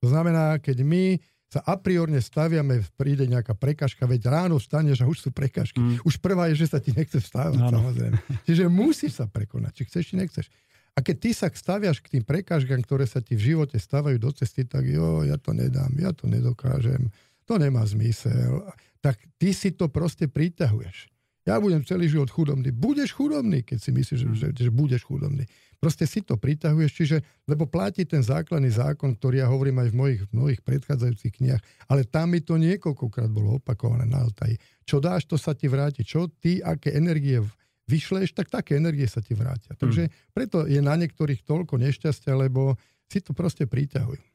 To 0.04 0.12
znamená, 0.12 0.60
keď 0.60 0.84
my 0.84 1.18
sa 1.48 1.64
a 1.64 1.78
priorne 1.78 2.18
staviame, 2.18 2.82
príde 2.98 3.30
nejaká 3.30 3.54
prekažka, 3.54 4.10
veď 4.10 4.32
ráno 4.32 4.58
vstaneš 4.58 5.06
a 5.06 5.10
už 5.10 5.28
sú 5.28 5.30
prekažky. 5.30 5.78
Mm. 5.78 6.02
Už 6.02 6.18
prvá 6.18 6.50
je, 6.50 6.66
že 6.66 6.74
sa 6.74 6.80
ti 6.82 6.90
nechce 6.90 7.22
vstávať, 7.22 7.62
no, 7.62 7.70
samozrejme. 7.70 8.18
Čiže 8.48 8.64
musíš 8.74 9.22
sa 9.22 9.30
prekonať, 9.30 9.72
či 9.78 9.84
chceš, 9.86 10.04
či 10.12 10.16
nechceš. 10.18 10.46
A 10.94 11.02
keď 11.02 11.16
ty 11.18 11.30
sa 11.34 11.50
staviaš 11.50 12.06
k 12.06 12.18
tým 12.18 12.24
prekážkam, 12.24 12.78
ktoré 12.86 13.10
sa 13.10 13.18
ti 13.18 13.34
v 13.34 13.54
živote 13.54 13.82
stavajú 13.82 14.22
do 14.22 14.30
cesty, 14.30 14.62
tak 14.62 14.86
jo, 14.86 15.26
ja 15.26 15.42
to 15.42 15.50
nedám, 15.50 15.90
ja 15.98 16.14
to 16.14 16.30
nedokážem, 16.30 17.10
to 17.50 17.58
nemá 17.58 17.82
zmysel. 17.82 18.62
Tak 19.02 19.18
ty 19.42 19.58
si 19.58 19.74
to 19.74 19.90
proste 19.90 20.30
priťahuješ. 20.30 21.14
Ja 21.44 21.60
budem 21.60 21.84
celý 21.84 22.08
život 22.08 22.32
chudobný. 22.32 22.72
Budeš 22.72 23.12
chudobný, 23.12 23.68
keď 23.68 23.78
si 23.84 23.92
myslíš, 23.92 24.20
že, 24.32 24.48
že, 24.56 24.72
budeš 24.72 25.04
chudobný. 25.04 25.44
Proste 25.76 26.08
si 26.08 26.24
to 26.24 26.40
priťahuješ, 26.40 26.92
čiže, 26.96 27.18
lebo 27.44 27.68
platí 27.68 28.08
ten 28.08 28.24
základný 28.24 28.72
zákon, 28.72 29.20
ktorý 29.20 29.44
ja 29.44 29.52
hovorím 29.52 29.84
aj 29.84 29.90
v 29.92 29.96
mojich, 30.00 30.22
mnohých 30.32 30.62
predchádzajúcich 30.64 31.44
knihách, 31.44 31.64
ale 31.92 32.08
tam 32.08 32.32
mi 32.32 32.40
to 32.40 32.56
niekoľkokrát 32.56 33.28
bolo 33.28 33.60
opakované 33.60 34.08
na 34.08 34.24
Altaji. 34.24 34.56
Čo 34.88 35.04
dáš, 35.04 35.28
to 35.28 35.36
sa 35.36 35.52
ti 35.52 35.68
vráti. 35.68 36.08
Čo 36.08 36.32
ty, 36.32 36.64
aké 36.64 36.96
energie 36.96 37.44
vyšleš, 37.88 38.32
tak 38.32 38.48
také 38.48 38.80
energie 38.80 39.06
sa 39.08 39.20
ti 39.20 39.36
vrátia. 39.36 39.76
Takže 39.76 40.08
hmm. 40.08 40.14
preto 40.32 40.58
je 40.68 40.80
na 40.80 40.96
niektorých 40.96 41.44
toľko 41.44 41.80
nešťastia, 41.80 42.32
lebo 42.36 42.80
si 43.12 43.20
to 43.20 43.36
proste 43.36 43.68
priťahujú. 43.68 44.34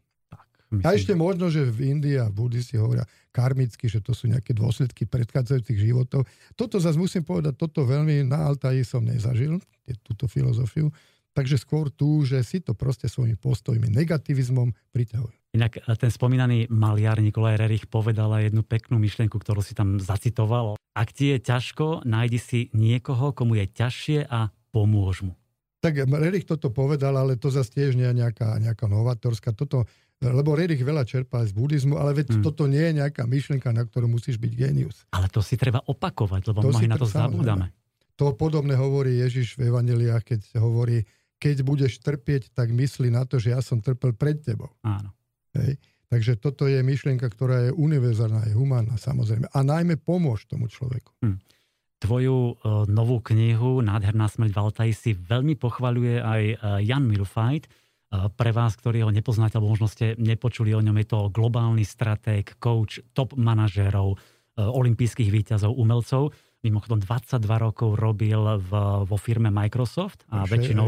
Myslím. 0.68 0.84
A 0.84 0.92
ešte 0.92 1.16
možno, 1.16 1.48
že 1.48 1.64
v 1.64 1.96
Indii 1.96 2.20
a 2.20 2.28
v 2.28 2.44
buddhisti 2.44 2.76
hovoria 2.76 3.08
karmicky, 3.32 3.88
že 3.88 4.04
to 4.04 4.12
sú 4.12 4.28
nejaké 4.28 4.52
dôsledky 4.52 5.08
predchádzajúcich 5.08 5.80
životov. 5.80 6.28
Toto 6.52 6.76
zase 6.76 7.00
musím 7.00 7.24
povedať, 7.24 7.56
toto 7.56 7.88
veľmi 7.88 8.28
na 8.28 8.44
Altaji 8.52 8.84
som 8.84 9.00
nezažil, 9.00 9.56
túto 10.04 10.28
filozofiu. 10.28 10.92
Takže 11.38 11.54
skôr 11.54 11.86
tu, 11.86 12.26
že 12.26 12.42
si 12.42 12.58
to 12.58 12.74
proste 12.74 13.06
svojimi 13.06 13.38
postojmi, 13.38 13.86
negativizmom 13.94 14.74
priťahujú. 14.90 15.54
Inak 15.54 15.78
e, 15.78 15.94
ten 15.94 16.10
spomínaný 16.10 16.66
maliar 16.66 17.22
Nikolaj 17.22 17.62
Rerich 17.62 17.86
povedal 17.86 18.34
aj 18.34 18.50
jednu 18.50 18.66
peknú 18.66 18.98
myšlienku, 18.98 19.38
ktorú 19.38 19.62
si 19.62 19.70
tam 19.78 20.02
zacitoval. 20.02 20.74
Ak 20.98 21.14
ti 21.14 21.30
je 21.30 21.38
ťažko, 21.38 22.02
nájdi 22.02 22.42
si 22.42 22.60
niekoho, 22.74 23.30
komu 23.30 23.54
je 23.54 23.70
ťažšie 23.70 24.26
a 24.26 24.50
pomôž 24.74 25.22
mu. 25.22 25.38
Tak 25.78 26.10
Rerich 26.10 26.42
toto 26.42 26.74
povedal, 26.74 27.14
ale 27.14 27.38
to 27.38 27.54
zase 27.54 27.70
tiež 27.70 27.94
nie 27.94 28.10
je 28.10 28.18
nejaká, 28.18 28.58
nejaká 28.58 28.90
novatorská. 28.90 29.54
Toto 29.54 29.86
lebo 30.18 30.58
Rerich 30.58 30.82
veľa 30.82 31.06
čerpá 31.06 31.46
z 31.46 31.54
buddhizmu, 31.54 31.94
ale 31.94 32.10
veď 32.18 32.34
hmm. 32.34 32.42
toto 32.42 32.66
nie 32.66 32.82
je 32.82 32.98
nejaká 32.98 33.22
myšlienka, 33.30 33.70
na 33.70 33.86
ktorú 33.86 34.10
musíš 34.10 34.42
byť 34.42 34.52
genius. 34.58 35.06
Ale 35.14 35.30
to 35.30 35.38
si 35.38 35.54
treba 35.54 35.78
opakovať, 35.86 36.50
lebo 36.50 36.66
to 36.66 36.74
mnohí 36.74 36.90
na 36.90 36.98
to 36.98 37.06
zabúdame. 37.06 37.70
To 38.18 38.34
podobné 38.34 38.74
hovorí 38.74 39.22
Ježiš 39.22 39.54
v 39.54 39.70
Evangeliách, 39.70 40.26
keď 40.26 40.58
hovorí, 40.58 41.06
keď 41.38 41.62
budeš 41.62 42.02
trpieť, 42.02 42.50
tak 42.52 42.74
mysli 42.74 43.08
na 43.08 43.22
to, 43.22 43.38
že 43.38 43.54
ja 43.54 43.62
som 43.62 43.78
trpel 43.78 44.14
pred 44.14 44.42
tebou. 44.42 44.74
Áno. 44.82 45.14
Hej. 45.54 45.78
Takže 46.08 46.40
toto 46.40 46.64
je 46.64 46.80
myšlienka, 46.80 47.28
ktorá 47.28 47.68
je 47.68 47.72
univerzálna, 47.76 48.48
je 48.48 48.56
humánna 48.56 48.96
samozrejme. 48.96 49.52
A 49.52 49.58
najmä 49.60 50.00
pomôž 50.00 50.48
tomu 50.48 50.66
človeku. 50.66 51.12
Hmm. 51.20 51.38
Tvoju 51.98 52.36
uh, 52.54 52.56
novú 52.86 53.18
knihu 53.20 53.82
Nádherná 53.82 54.30
smrť 54.30 54.54
Valtaj 54.54 54.90
si 54.94 55.12
veľmi 55.12 55.58
pochvaľuje 55.58 56.16
aj 56.22 56.42
uh, 56.42 56.56
Jan 56.80 57.04
Milfajt. 57.04 57.66
Pre 58.08 58.50
vás, 58.56 58.72
ktorí 58.72 59.04
ho 59.04 59.12
nepoznáte, 59.12 59.60
alebo 59.60 59.76
možno 59.76 59.84
ste 59.84 60.16
nepočuli 60.16 60.72
o 60.72 60.80
ňom, 60.80 60.96
je 60.96 61.06
to 61.12 61.28
globálny 61.28 61.84
stratég, 61.84 62.56
coach, 62.56 63.04
top 63.12 63.36
manažérov, 63.36 64.16
e, 64.16 64.64
olympijských 64.64 65.28
výťazov, 65.28 65.76
umelcov. 65.76 66.32
Mimochodom 66.68 67.00
22 67.00 67.40
rokov 67.64 67.96
robil 67.96 68.60
v, 68.60 68.70
vo 69.08 69.16
firme 69.16 69.48
Microsoft 69.48 70.28
a 70.28 70.44
Vše, 70.44 70.52
väčšinou, 70.52 70.86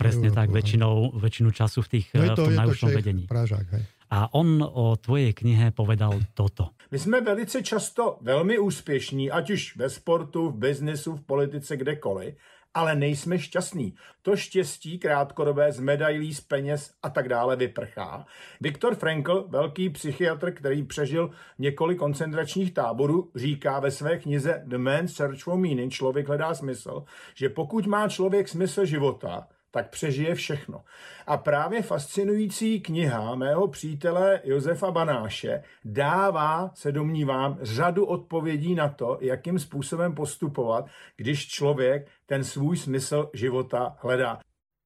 presne 0.00 0.32
tak, 0.32 0.48
väčšinou, 0.48 1.12
väčšinu 1.20 1.52
času 1.52 1.84
v, 1.84 1.88
tých, 1.92 2.06
no 2.16 2.32
to, 2.32 2.48
v 2.48 2.48
tom 2.48 2.56
najúžšom 2.56 2.88
vedení. 2.88 3.22
Pražák, 3.28 3.68
hej. 3.76 3.84
A 4.14 4.30
on 4.32 4.62
o 4.62 4.96
tvojej 4.96 5.34
knihe 5.34 5.74
povedal 5.76 6.16
toto. 6.32 6.72
My 6.90 6.98
jsme 6.98 7.20
velice 7.20 7.62
často 7.62 8.18
velmi 8.22 8.58
úspěšní, 8.58 9.30
ať 9.30 9.50
už 9.50 9.76
ve 9.76 9.90
sportu, 9.90 10.48
v 10.48 10.56
biznesu, 10.56 11.12
v 11.16 11.22
politice, 11.22 11.76
kdekoliv, 11.76 12.34
ale 12.74 12.96
nejsme 12.96 13.38
šťastní. 13.38 13.94
To 14.22 14.36
štěstí 14.36 14.98
krátkodobé 14.98 15.72
z 15.72 15.80
medailí, 15.80 16.34
z 16.34 16.40
peněz 16.40 16.94
a 17.02 17.10
tak 17.10 17.28
dále 17.28 17.56
vyprchá. 17.56 18.26
Viktor 18.60 18.94
Frankl, 18.94 19.46
velký 19.48 19.90
psychiatr, 19.90 20.52
který 20.52 20.82
přežil 20.82 21.30
několik 21.58 21.98
koncentračních 21.98 22.74
táborů, 22.74 23.30
říká 23.34 23.80
ve 23.80 23.90
své 23.90 24.18
knize 24.18 24.62
The 24.66 24.78
Man's 24.78 25.14
Search 25.14 25.42
for 25.42 25.56
Meaning, 25.56 25.92
člověk 25.92 26.28
hledá 26.28 26.54
smysl, 26.54 27.04
že 27.34 27.48
pokud 27.48 27.86
má 27.86 28.08
člověk 28.08 28.48
smysl 28.48 28.84
života, 28.84 29.48
tak 29.74 29.90
přežije 29.90 30.34
všechno. 30.34 30.86
A 31.26 31.36
právě 31.36 31.82
fascinující 31.82 32.80
kniha 32.80 33.34
mého 33.34 33.68
přítele 33.68 34.40
Josefa 34.44 34.90
Banáše 34.90 35.62
dává, 35.84 36.70
se 36.74 36.92
domnívám, 36.92 37.58
řadu 37.62 38.06
odpovědí 38.06 38.74
na 38.74 38.88
to, 38.88 39.18
jakým 39.20 39.58
způsobem 39.58 40.14
postupovat, 40.14 40.86
když 41.16 41.48
člověk 41.48 42.06
ten 42.26 42.44
svůj 42.44 42.76
smysl 42.76 43.30
života 43.34 43.96
hledá. 44.02 44.38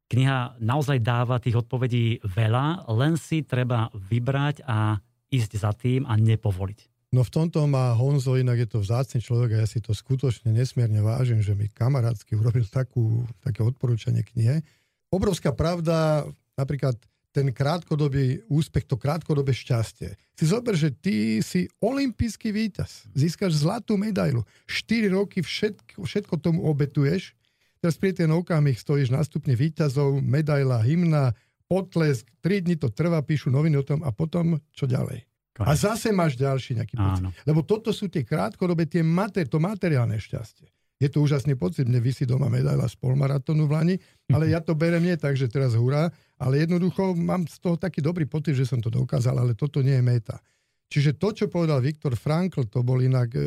Kniha 0.09 0.57
naozaj 0.57 1.05
dáva 1.05 1.37
tých 1.37 1.61
odpovedí 1.61 2.25
veľa, 2.25 2.89
len 2.97 3.21
si 3.21 3.45
treba 3.45 3.93
vybrať 3.93 4.65
a 4.65 4.97
ísť 5.29 5.53
za 5.61 5.77
tým 5.77 6.09
a 6.09 6.17
nepovoliť. 6.17 7.13
No 7.13 7.25
v 7.25 7.33
tomto 7.33 7.65
má 7.65 7.93
Honzo, 7.97 8.37
inak 8.37 8.65
je 8.65 8.69
to 8.69 8.79
vzácný 8.85 9.25
človek 9.25 9.57
a 9.57 9.61
ja 9.65 9.69
si 9.69 9.81
to 9.81 9.97
skutočne 9.97 10.53
nesmierne 10.53 11.01
vážim, 11.01 11.41
že 11.41 11.57
mi 11.57 11.69
kamarátsky 11.69 12.37
urobil 12.37 12.69
takú, 12.69 13.25
také 13.41 13.65
odporúčanie 13.65 14.21
knihe 14.21 14.61
obrovská 15.09 15.53
pravda, 15.53 16.27
napríklad 16.57 16.97
ten 17.29 17.53
krátkodobý 17.53 18.43
úspech, 18.49 18.89
to 18.89 18.97
krátkodobé 18.97 19.53
šťastie. 19.53 20.17
Si 20.35 20.45
zober, 20.49 20.75
že 20.75 20.91
ty 20.91 21.39
si 21.45 21.69
olimpijský 21.79 22.51
víťaz. 22.51 23.07
Získaš 23.13 23.63
zlatú 23.63 24.01
medailu. 24.01 24.43
4 24.67 25.13
roky 25.13 25.45
všetko, 25.45 26.03
všetko 26.03 26.35
tomu 26.41 26.65
obetuješ. 26.67 27.37
Teraz 27.79 27.95
pri 27.95 28.11
ten 28.11 28.33
okamih 28.33 28.75
stojíš 28.75 29.15
na 29.15 29.23
stupne 29.23 29.55
víťazov, 29.55 30.19
medaila, 30.19 30.83
hymna, 30.83 31.37
potlesk, 31.71 32.27
3 32.43 32.65
dní 32.65 32.75
to 32.81 32.91
trvá, 32.91 33.23
píšu 33.23 33.53
noviny 33.53 33.77
o 33.79 33.87
tom 33.87 34.01
a 34.03 34.11
potom 34.11 34.59
čo 34.73 34.89
ďalej. 34.89 35.23
A 35.59 35.75
zase 35.75 36.15
máš 36.15 36.39
ďalší 36.39 36.79
nejaký 36.79 36.95
pocit. 36.95 37.23
Áno. 37.27 37.35
Lebo 37.43 37.67
toto 37.67 37.91
sú 37.91 38.07
tie 38.07 38.23
krátkodobé, 38.23 38.87
tie 38.87 39.03
mater, 39.03 39.51
to 39.51 39.59
materiálne 39.59 40.15
šťastie. 40.15 40.71
Je 40.99 41.07
to 41.07 41.23
úžasný 41.23 41.55
pocit, 41.55 41.87
mne 41.87 42.03
vysí 42.03 42.27
doma 42.27 42.51
medaila 42.51 42.91
z 42.91 42.99
polmaratónu 42.99 43.71
v 43.71 43.75
Lani, 43.75 43.97
ale 44.35 44.51
ja 44.51 44.59
to 44.59 44.75
berem 44.75 45.07
nie 45.07 45.15
tak, 45.15 45.39
že 45.39 45.47
teraz 45.47 45.79
hurá, 45.79 46.11
ale 46.35 46.67
jednoducho 46.67 47.15
mám 47.15 47.47
z 47.47 47.63
toho 47.63 47.79
taký 47.79 48.03
dobrý 48.03 48.27
pocit, 48.27 48.59
že 48.59 48.67
som 48.67 48.83
to 48.83 48.91
dokázal, 48.91 49.39
ale 49.39 49.55
toto 49.55 49.79
nie 49.79 49.95
je 49.95 50.03
meta. 50.03 50.43
Čiže 50.91 51.15
to, 51.21 51.31
čo 51.31 51.47
povedal 51.47 51.79
Viktor 51.79 52.19
Frankl, 52.19 52.67
to 52.67 52.83
bol 52.83 52.99
inak 52.99 53.31
e, 53.37 53.41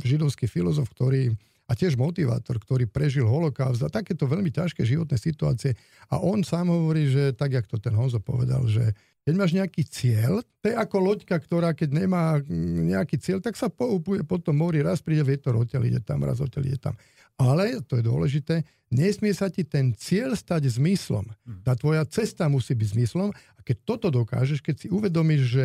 židovský 0.00 0.50
filozof, 0.50 0.90
ktorý 0.90 1.30
a 1.68 1.76
tiež 1.76 2.00
motivátor, 2.00 2.56
ktorý 2.56 2.88
prežil 2.88 3.28
holokaust 3.28 3.84
a 3.84 3.92
takéto 3.92 4.24
veľmi 4.24 4.48
ťažké 4.48 4.88
životné 4.88 5.20
situácie. 5.20 5.76
A 6.08 6.16
on 6.16 6.40
sám 6.40 6.72
hovorí, 6.72 7.12
že 7.12 7.36
tak, 7.36 7.52
jak 7.52 7.68
to 7.68 7.76
ten 7.76 7.92
Honzo 7.92 8.24
povedal, 8.24 8.64
že 8.64 8.96
keď 9.28 9.36
máš 9.36 9.52
nejaký 9.52 9.84
cieľ, 9.84 10.40
to 10.64 10.72
je 10.72 10.76
ako 10.80 11.04
loďka, 11.04 11.36
ktorá 11.36 11.76
keď 11.76 12.00
nemá 12.00 12.40
nejaký 12.88 13.20
cieľ, 13.20 13.44
tak 13.44 13.60
sa 13.60 13.68
poupuje 13.68 14.24
po 14.24 14.40
tom 14.40 14.56
mori, 14.56 14.80
raz 14.80 15.04
príde 15.04 15.20
vietor, 15.20 15.52
odtiaľ 15.52 15.84
ide 15.84 16.00
tam, 16.00 16.24
raz 16.24 16.40
odtiaľ 16.40 16.64
ide 16.64 16.80
tam. 16.80 16.96
Ale, 17.36 17.76
to 17.84 18.00
je 18.00 18.08
dôležité, 18.08 18.64
nesmie 18.88 19.36
sa 19.36 19.52
ti 19.52 19.68
ten 19.68 19.92
cieľ 19.92 20.32
stať 20.32 20.80
zmyslom. 20.80 21.28
Hm. 21.44 21.60
Tá 21.60 21.76
tvoja 21.76 22.08
cesta 22.08 22.48
musí 22.48 22.72
byť 22.72 22.88
zmyslom 22.96 23.28
a 23.28 23.60
keď 23.60 23.76
toto 23.84 24.08
dokážeš, 24.08 24.64
keď 24.64 24.74
si 24.80 24.88
uvedomíš, 24.88 25.42
že 25.44 25.64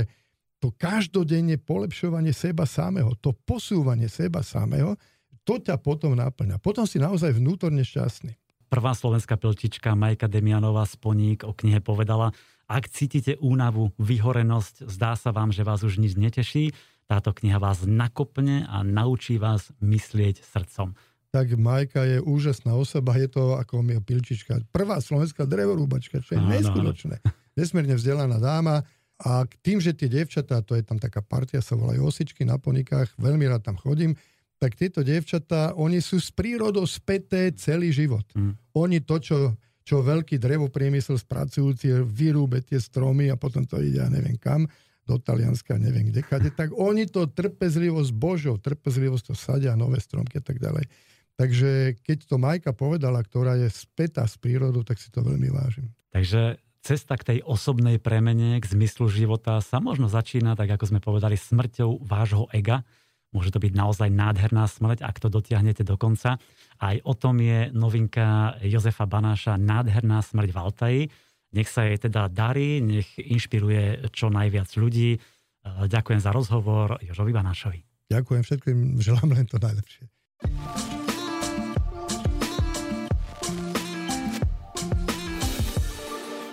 to 0.60 0.68
každodenne 0.76 1.56
polepšovanie 1.56 2.36
seba 2.36 2.68
samého, 2.68 3.16
to 3.16 3.32
posúvanie 3.48 4.12
seba 4.12 4.44
samého, 4.44 5.00
to 5.48 5.56
ťa 5.56 5.80
potom 5.80 6.20
naplňa. 6.20 6.60
Potom 6.60 6.84
si 6.84 7.00
naozaj 7.00 7.40
vnútorne 7.40 7.88
šťastný. 7.88 8.36
Prvá 8.74 8.98
slovenská 8.98 9.38
piltička 9.38 9.94
Majka 9.94 10.26
Demianová 10.26 10.90
Sponík 10.90 11.46
o 11.46 11.54
knihe 11.54 11.78
povedala, 11.78 12.34
ak 12.66 12.90
cítite 12.90 13.38
únavu, 13.38 13.94
vyhorenosť, 14.02 14.90
zdá 14.90 15.14
sa 15.14 15.30
vám, 15.30 15.54
že 15.54 15.62
vás 15.62 15.86
už 15.86 16.02
nič 16.02 16.18
neteší, 16.18 16.74
táto 17.06 17.38
kniha 17.38 17.62
vás 17.62 17.86
nakopne 17.86 18.66
a 18.66 18.82
naučí 18.82 19.38
vás 19.38 19.70
myslieť 19.78 20.42
srdcom. 20.42 20.98
Tak 21.30 21.54
Majka 21.54 22.02
je 22.02 22.18
úžasná 22.26 22.74
osoba, 22.74 23.14
je 23.14 23.30
to 23.30 23.62
ako 23.62 23.86
mi 23.86 23.94
pilčička. 23.94 24.66
Prvá 24.74 24.98
slovenská 24.98 25.46
drevorúbačka, 25.46 26.26
čo 26.26 26.34
je 26.34 26.42
áno, 26.42 26.50
neskutočné. 26.50 27.22
Áno. 27.22 27.54
Nesmierne 27.54 27.94
vzdelaná 27.94 28.42
dáma. 28.42 28.82
A 29.22 29.46
tým, 29.62 29.86
že 29.86 29.94
tie 29.94 30.10
devčatá, 30.10 30.66
to 30.66 30.74
je 30.74 30.82
tam 30.82 30.98
taká 30.98 31.22
partia, 31.22 31.62
sa 31.62 31.78
volajú 31.78 32.10
osičky 32.10 32.42
na 32.42 32.58
ponikách, 32.58 33.22
veľmi 33.22 33.46
rád 33.46 33.70
tam 33.70 33.78
chodím, 33.78 34.18
tak 34.64 34.80
tieto 34.80 35.04
dievčatá, 35.04 35.76
oni 35.76 36.00
sú 36.00 36.24
s 36.24 36.32
prírodou 36.32 36.88
späté 36.88 37.52
celý 37.52 37.92
život. 37.92 38.24
Mm. 38.32 38.56
Oni 38.80 39.04
to, 39.04 39.20
čo, 39.20 39.38
čo 39.84 40.00
veľký 40.00 40.40
drevopriemysel 40.40 41.20
spracujúci, 41.20 41.92
vyrúbe 42.08 42.64
tie 42.64 42.80
stromy 42.80 43.28
a 43.28 43.36
potom 43.36 43.68
to 43.68 43.84
ide, 43.84 44.00
ja 44.00 44.08
neviem 44.08 44.40
kam, 44.40 44.72
do 45.04 45.20
Talianska, 45.20 45.76
neviem 45.76 46.08
kde, 46.08 46.24
kade, 46.24 46.48
tak 46.56 46.72
oni 46.72 47.12
to 47.12 47.28
trpezlivosť 47.28 48.12
Božou, 48.16 48.56
trpezlivosť 48.56 49.26
to 49.28 49.36
sadia 49.36 49.76
nové 49.76 50.00
stromky 50.00 50.40
a 50.40 50.44
tak 50.44 50.64
ďalej. 50.64 50.88
Takže 51.36 52.00
keď 52.08 52.18
to 52.24 52.36
Majka 52.40 52.72
povedala, 52.72 53.20
ktorá 53.20 53.60
je 53.60 53.68
spätá 53.68 54.24
s 54.24 54.40
prírodou, 54.40 54.88
tak 54.88 55.04
si 55.04 55.12
to 55.12 55.20
veľmi 55.20 55.52
vážim. 55.52 55.92
Takže 56.16 56.56
cesta 56.80 57.20
k 57.20 57.28
tej 57.36 57.40
osobnej 57.44 58.00
premene, 58.00 58.60
k 58.64 58.66
zmyslu 58.72 59.12
života 59.12 59.60
sa 59.60 59.84
možno 59.84 60.08
začína, 60.08 60.56
tak 60.56 60.72
ako 60.72 60.86
sme 60.94 61.00
povedali, 61.04 61.36
smrťou 61.36 62.06
vášho 62.06 62.48
ega. 62.56 62.88
Môže 63.34 63.50
to 63.50 63.58
byť 63.58 63.74
naozaj 63.74 64.14
nádherná 64.14 64.70
smrť, 64.70 65.02
ak 65.02 65.18
to 65.18 65.28
dotiahnete 65.28 65.82
do 65.82 65.98
konca. 65.98 66.38
Aj 66.78 66.96
o 67.02 67.18
tom 67.18 67.42
je 67.42 67.74
novinka 67.74 68.62
Jozefa 68.62 69.10
Banáša 69.10 69.58
Nádherná 69.58 70.22
smrť 70.22 70.50
v 70.54 70.58
Altaji. 70.58 71.02
Nech 71.54 71.70
sa 71.70 71.86
jej 71.86 71.98
teda 71.98 72.30
darí, 72.30 72.78
nech 72.82 73.10
inšpiruje 73.18 74.10
čo 74.14 74.30
najviac 74.30 74.70
ľudí. 74.78 75.18
Ďakujem 75.66 76.22
za 76.22 76.30
rozhovor 76.30 77.02
Jožovi 77.02 77.34
Banášovi. 77.34 77.80
Ďakujem 78.14 78.42
všetkým, 78.46 78.78
želám 79.02 79.34
len 79.34 79.46
to 79.50 79.58
najlepšie. 79.58 80.06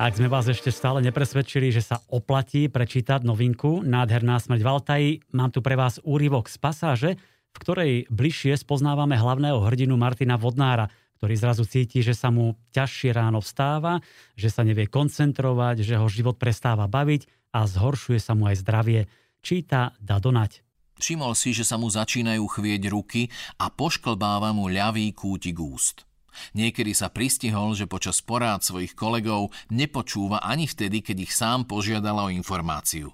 Ak 0.01 0.17
sme 0.17 0.33
vás 0.33 0.49
ešte 0.49 0.73
stále 0.73 1.05
nepresvedčili, 1.05 1.69
že 1.69 1.85
sa 1.85 2.01
oplatí 2.09 2.73
prečítať 2.73 3.21
novinku 3.21 3.85
Nádherná 3.85 4.41
smrť 4.41 4.65
Valtaji, 4.65 5.21
mám 5.37 5.53
tu 5.53 5.61
pre 5.61 5.77
vás 5.77 6.01
úryvok 6.01 6.49
z 6.49 6.57
pasáže, 6.57 7.11
v 7.53 7.57
ktorej 7.61 7.93
bližšie 8.09 8.57
spoznávame 8.57 9.21
hlavného 9.21 9.61
hrdinu 9.61 10.01
Martina 10.01 10.41
Vodnára, 10.41 10.89
ktorý 11.21 11.37
zrazu 11.37 11.69
cíti, 11.69 12.01
že 12.01 12.17
sa 12.17 12.33
mu 12.33 12.57
ťažšie 12.73 13.13
ráno 13.13 13.45
vstáva, 13.45 14.01
že 14.41 14.49
sa 14.49 14.65
nevie 14.65 14.89
koncentrovať, 14.89 15.85
že 15.85 16.01
ho 16.01 16.09
život 16.09 16.41
prestáva 16.41 16.89
baviť 16.89 17.53
a 17.53 17.69
zhoršuje 17.69 18.25
sa 18.25 18.33
mu 18.33 18.49
aj 18.49 18.57
zdravie. 18.57 19.05
Číta 19.45 19.93
Dadonať. 20.01 20.65
Všimol 20.97 21.37
si, 21.37 21.53
že 21.53 21.69
sa 21.69 21.77
mu 21.77 21.93
začínajú 21.93 22.41
chvieť 22.49 22.89
ruky 22.89 23.29
a 23.61 23.69
pošklbáva 23.69 24.57
mu 24.57 24.73
ľavý 24.73 25.13
kútik 25.13 25.61
úst. 25.61 26.09
Niekedy 26.57 26.93
sa 26.93 27.13
pristihol, 27.13 27.77
že 27.77 27.91
počas 27.91 28.21
porád 28.25 28.65
svojich 28.65 28.97
kolegov 28.97 29.53
nepočúva 29.71 30.43
ani 30.43 30.67
vtedy, 30.67 31.05
keď 31.05 31.17
ich 31.29 31.33
sám 31.33 31.67
požiadala 31.67 32.29
o 32.29 32.35
informáciu. 32.35 33.13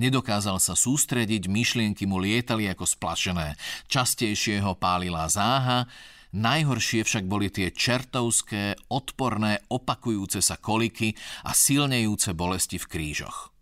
Nedokázal 0.00 0.58
sa 0.58 0.74
sústrediť, 0.74 1.46
myšlienky 1.46 2.08
mu 2.08 2.18
lietali 2.18 2.66
ako 2.72 2.88
splašené. 2.88 3.54
Častejšie 3.86 4.64
ho 4.64 4.74
pálila 4.74 5.28
záha, 5.28 5.86
najhoršie 6.32 7.04
však 7.04 7.24
boli 7.28 7.52
tie 7.52 7.72
čertovské, 7.72 8.76
odporné, 8.88 9.60
opakujúce 9.68 10.40
sa 10.40 10.56
koliky 10.56 11.14
a 11.44 11.52
silnejúce 11.52 12.32
bolesti 12.32 12.80
v 12.80 12.88
krížoch. 12.88 13.52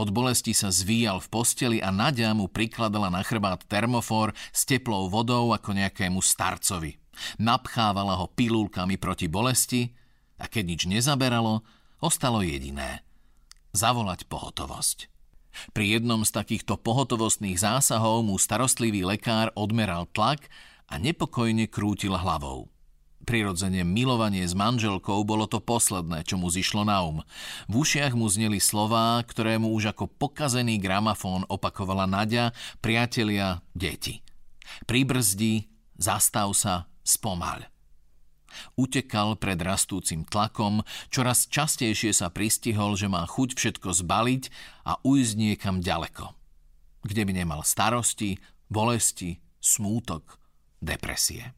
Od 0.00 0.08
bolesti 0.08 0.56
sa 0.56 0.72
zvíjal 0.72 1.20
v 1.20 1.28
posteli 1.28 1.78
a 1.84 1.92
Nadia 1.92 2.32
mu 2.32 2.48
prikladala 2.48 3.12
na 3.12 3.20
chrbát 3.20 3.60
termofor 3.68 4.32
s 4.48 4.64
teplou 4.64 5.12
vodou 5.12 5.52
ako 5.52 5.76
nejakému 5.76 6.24
starcovi. 6.24 6.96
Napchávala 7.40 8.18
ho 8.20 8.26
pilulkami 8.30 8.96
proti 9.00 9.26
bolesti 9.26 9.92
a 10.40 10.48
keď 10.48 10.64
nič 10.64 10.82
nezaberalo, 10.88 11.64
ostalo 12.00 12.44
jediné. 12.44 13.04
Zavolať 13.72 14.28
pohotovosť. 14.28 15.08
Pri 15.72 15.96
jednom 15.96 16.20
z 16.20 16.30
takýchto 16.36 16.76
pohotovostných 16.76 17.56
zásahov 17.56 18.24
mu 18.24 18.36
starostlivý 18.36 19.08
lekár 19.08 19.48
odmeral 19.56 20.04
tlak 20.12 20.48
a 20.86 21.00
nepokojne 21.00 21.64
krútil 21.66 22.12
hlavou. 22.12 22.68
Prirodzene 23.26 23.82
milovanie 23.82 24.46
s 24.46 24.54
manželkou 24.54 25.26
bolo 25.26 25.50
to 25.50 25.58
posledné, 25.58 26.22
čo 26.22 26.38
mu 26.38 26.46
zišlo 26.46 26.86
na 26.86 27.02
um. 27.02 27.26
V 27.66 27.82
ušiach 27.82 28.14
mu 28.14 28.30
zneli 28.30 28.62
slová, 28.62 29.18
ktoré 29.26 29.58
mu 29.58 29.74
už 29.74 29.90
ako 29.96 30.06
pokazený 30.06 30.78
gramafón 30.78 31.42
opakovala 31.50 32.06
Nadia, 32.06 32.54
priatelia, 32.78 33.64
deti. 33.74 34.22
Pribrzdi, 34.86 35.66
zastav 35.98 36.54
sa, 36.54 36.86
spomaľ. 37.06 37.70
Utekal 38.74 39.36
pred 39.36 39.60
rastúcim 39.60 40.24
tlakom, 40.24 40.82
čoraz 41.12 41.46
častejšie 41.46 42.12
sa 42.12 42.32
pristihol, 42.32 42.96
že 42.98 43.06
má 43.06 43.24
chuť 43.24 43.54
všetko 43.54 43.88
zbaliť 44.04 44.42
a 44.88 44.98
ujsť 45.00 45.32
niekam 45.36 45.78
ďaleko. 45.84 46.32
Kde 47.06 47.22
by 47.22 47.32
nemal 47.32 47.60
starosti, 47.62 48.40
bolesti, 48.66 49.38
smútok, 49.60 50.40
depresie. 50.82 51.54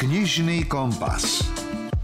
Knižný 0.00 0.64
kompas. 0.64 1.44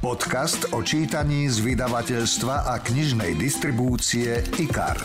Podcast 0.05 0.69
o 0.77 0.85
čítaní 0.85 1.49
z 1.49 1.65
vydavateľstva 1.65 2.69
a 2.69 2.77
knižnej 2.77 3.33
distribúcie 3.41 4.45
IKAR. 4.61 5.01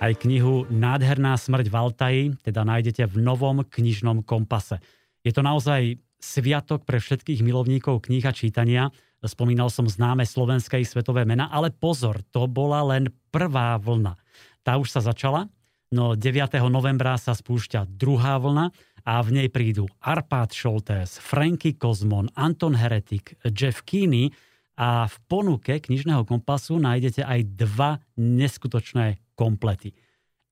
Aj 0.00 0.12
knihu 0.16 0.66
Nádherná 0.72 1.38
smrť 1.38 1.70
v 1.70 1.76
Altaji 1.76 2.22
teda 2.42 2.66
nájdete 2.66 3.06
v 3.06 3.16
novom 3.22 3.62
knižnom 3.62 4.26
kompase. 4.26 4.82
Je 5.20 5.32
to 5.36 5.44
naozaj 5.44 6.00
sviatok 6.20 6.84
pre 6.84 7.00
všetkých 7.00 7.40
milovníkov 7.44 8.08
kníh 8.08 8.24
a 8.24 8.32
čítania. 8.32 8.92
Spomínal 9.20 9.68
som 9.68 9.84
známe 9.84 10.24
slovenské 10.24 10.80
i 10.80 10.86
svetové 10.88 11.28
mena, 11.28 11.52
ale 11.52 11.68
pozor, 11.72 12.24
to 12.32 12.48
bola 12.48 12.80
len 12.84 13.12
prvá 13.28 13.76
vlna. 13.76 14.16
Tá 14.64 14.80
už 14.80 14.92
sa 14.92 15.04
začala, 15.04 15.48
no 15.92 16.16
9. 16.16 16.56
novembra 16.72 17.20
sa 17.20 17.36
spúšťa 17.36 17.88
druhá 17.88 18.40
vlna 18.40 18.72
a 19.04 19.14
v 19.20 19.28
nej 19.40 19.48
prídu 19.52 19.88
Arpad 20.00 20.56
Šoltés, 20.56 21.20
Franky 21.20 21.76
Kozmon, 21.76 22.32
Anton 22.36 22.76
Heretik, 22.76 23.36
Jeff 23.52 23.84
Keeney 23.84 24.32
a 24.80 25.04
v 25.04 25.16
ponuke 25.28 25.76
knižného 25.80 26.24
kompasu 26.24 26.80
nájdete 26.80 27.24
aj 27.24 27.40
dva 27.60 27.90
neskutočné 28.16 29.20
komplety 29.36 29.92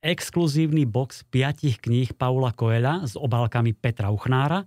exkluzívny 0.03 0.87
box 0.87 1.27
piatich 1.27 1.83
kníh 1.83 2.15
Paula 2.15 2.55
Coela 2.55 3.03
s 3.03 3.19
obálkami 3.19 3.75
Petra 3.75 4.15
Uchnára 4.15 4.65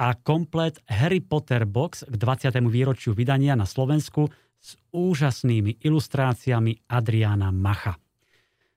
a 0.00 0.08
komplet 0.16 0.80
Harry 0.88 1.20
Potter 1.20 1.68
box 1.68 2.02
k 2.08 2.14
20. 2.16 2.56
výročiu 2.66 3.12
vydania 3.12 3.54
na 3.54 3.68
Slovensku 3.68 4.32
s 4.58 4.80
úžasnými 4.96 5.84
ilustráciami 5.84 6.88
Adriána 6.88 7.52
Macha. 7.52 8.00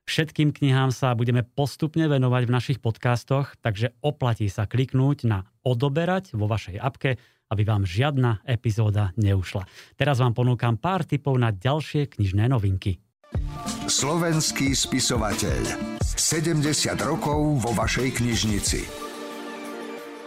Všetkým 0.08 0.56
knihám 0.56 0.88
sa 0.88 1.12
budeme 1.12 1.44
postupne 1.44 2.08
venovať 2.08 2.42
v 2.48 2.54
našich 2.54 2.78
podcastoch, 2.80 3.52
takže 3.60 3.92
oplatí 4.00 4.48
sa 4.48 4.64
kliknúť 4.64 5.28
na 5.28 5.44
odoberať 5.64 6.32
vo 6.32 6.48
vašej 6.48 6.80
apke, 6.80 7.20
aby 7.48 7.62
vám 7.64 7.84
žiadna 7.84 8.44
epizóda 8.44 9.12
neušla. 9.20 9.68
Teraz 9.96 10.20
vám 10.20 10.32
ponúkam 10.32 10.80
pár 10.80 11.04
tipov 11.04 11.36
na 11.36 11.52
ďalšie 11.52 12.08
knižné 12.08 12.48
novinky. 12.48 13.00
Slovenský 13.88 14.76
spisovateľ. 14.76 15.64
70 16.04 16.60
rokov 17.08 17.64
vo 17.64 17.72
vašej 17.72 18.20
knižnici. 18.20 18.84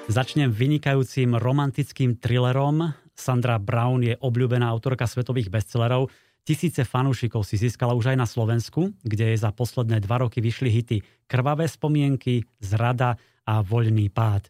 Začnem 0.10 0.50
vynikajúcim 0.50 1.38
romantickým 1.38 2.17
thrillerom. 2.17 2.89
Sandra 3.13 3.62
Brown 3.62 4.02
je 4.02 4.17
obľúbená 4.17 4.65
autorka 4.65 5.06
svetových 5.06 5.54
bestsellerov. 5.54 6.10
Tisíce 6.41 6.82
fanúšikov 6.82 7.45
si 7.45 7.62
získala 7.62 7.93
už 7.93 8.10
aj 8.10 8.17
na 8.17 8.26
Slovensku, 8.26 8.97
kde 9.06 9.38
je 9.38 9.38
za 9.38 9.54
posledné 9.54 10.02
dva 10.02 10.26
roky 10.26 10.41
vyšli 10.41 10.74
hity 10.74 10.97
Krvavé 11.30 11.69
spomienky, 11.69 12.41
Zrada 12.58 13.13
a 13.45 13.62
Voľný 13.62 14.10
pád. 14.10 14.50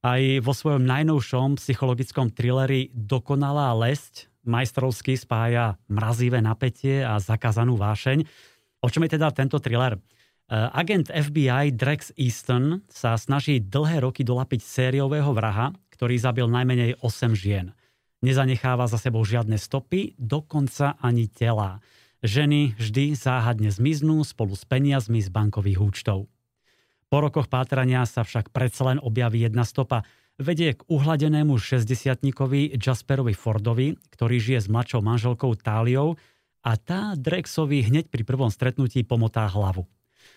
Aj 0.00 0.22
vo 0.40 0.56
svojom 0.56 0.80
najnovšom 0.80 1.60
psychologickom 1.60 2.32
thrilleri 2.32 2.88
Dokonalá 2.96 3.76
lesť 3.76 4.32
majstrovsky 4.46 5.18
spája 5.18 5.78
mrazivé 5.90 6.38
napätie 6.40 7.02
a 7.02 7.18
zakázanú 7.18 7.74
vášeň. 7.76 8.24
O 8.80 8.88
čom 8.88 9.04
je 9.06 9.18
teda 9.18 9.34
tento 9.34 9.58
thriller? 9.58 9.98
E, 9.98 10.00
agent 10.54 11.10
FBI 11.10 11.74
Drex 11.74 12.14
Easton 12.14 12.86
sa 12.86 13.18
snaží 13.18 13.58
dlhé 13.58 14.06
roky 14.06 14.22
dolapiť 14.22 14.60
sériového 14.62 15.34
vraha, 15.34 15.74
ktorý 15.94 16.16
zabil 16.16 16.46
najmenej 16.46 17.02
8 17.02 17.34
žien. 17.34 17.74
Nezanecháva 18.24 18.86
za 18.86 18.96
sebou 18.96 19.26
žiadne 19.26 19.58
stopy, 19.58 20.16
dokonca 20.16 20.96
ani 21.02 21.28
tela. 21.28 21.84
Ženy 22.24 22.80
vždy 22.80 23.12
záhadne 23.12 23.68
zmiznú 23.68 24.24
spolu 24.24 24.56
s 24.56 24.64
peniazmi 24.64 25.20
z 25.20 25.28
bankových 25.28 25.82
účtov. 25.82 26.30
Po 27.06 27.18
rokoch 27.22 27.46
pátrania 27.46 28.02
sa 28.08 28.26
však 28.26 28.50
predsa 28.50 28.94
len 28.94 28.98
objaví 29.02 29.44
jedna 29.44 29.66
stopa– 29.66 30.02
vedie 30.36 30.76
k 30.76 30.84
uhladenému 30.88 31.56
60-tníkovi 31.56 32.76
Jasperovi 32.76 33.32
Fordovi, 33.32 33.96
ktorý 34.12 34.36
žije 34.36 34.60
s 34.64 34.68
mladšou 34.68 35.00
manželkou 35.00 35.56
Táliou 35.56 36.20
a 36.60 36.76
tá 36.76 37.16
Drexovi 37.16 37.86
hneď 37.86 38.12
pri 38.12 38.22
prvom 38.26 38.52
stretnutí 38.52 39.06
pomotá 39.06 39.48
hlavu. 39.48 39.88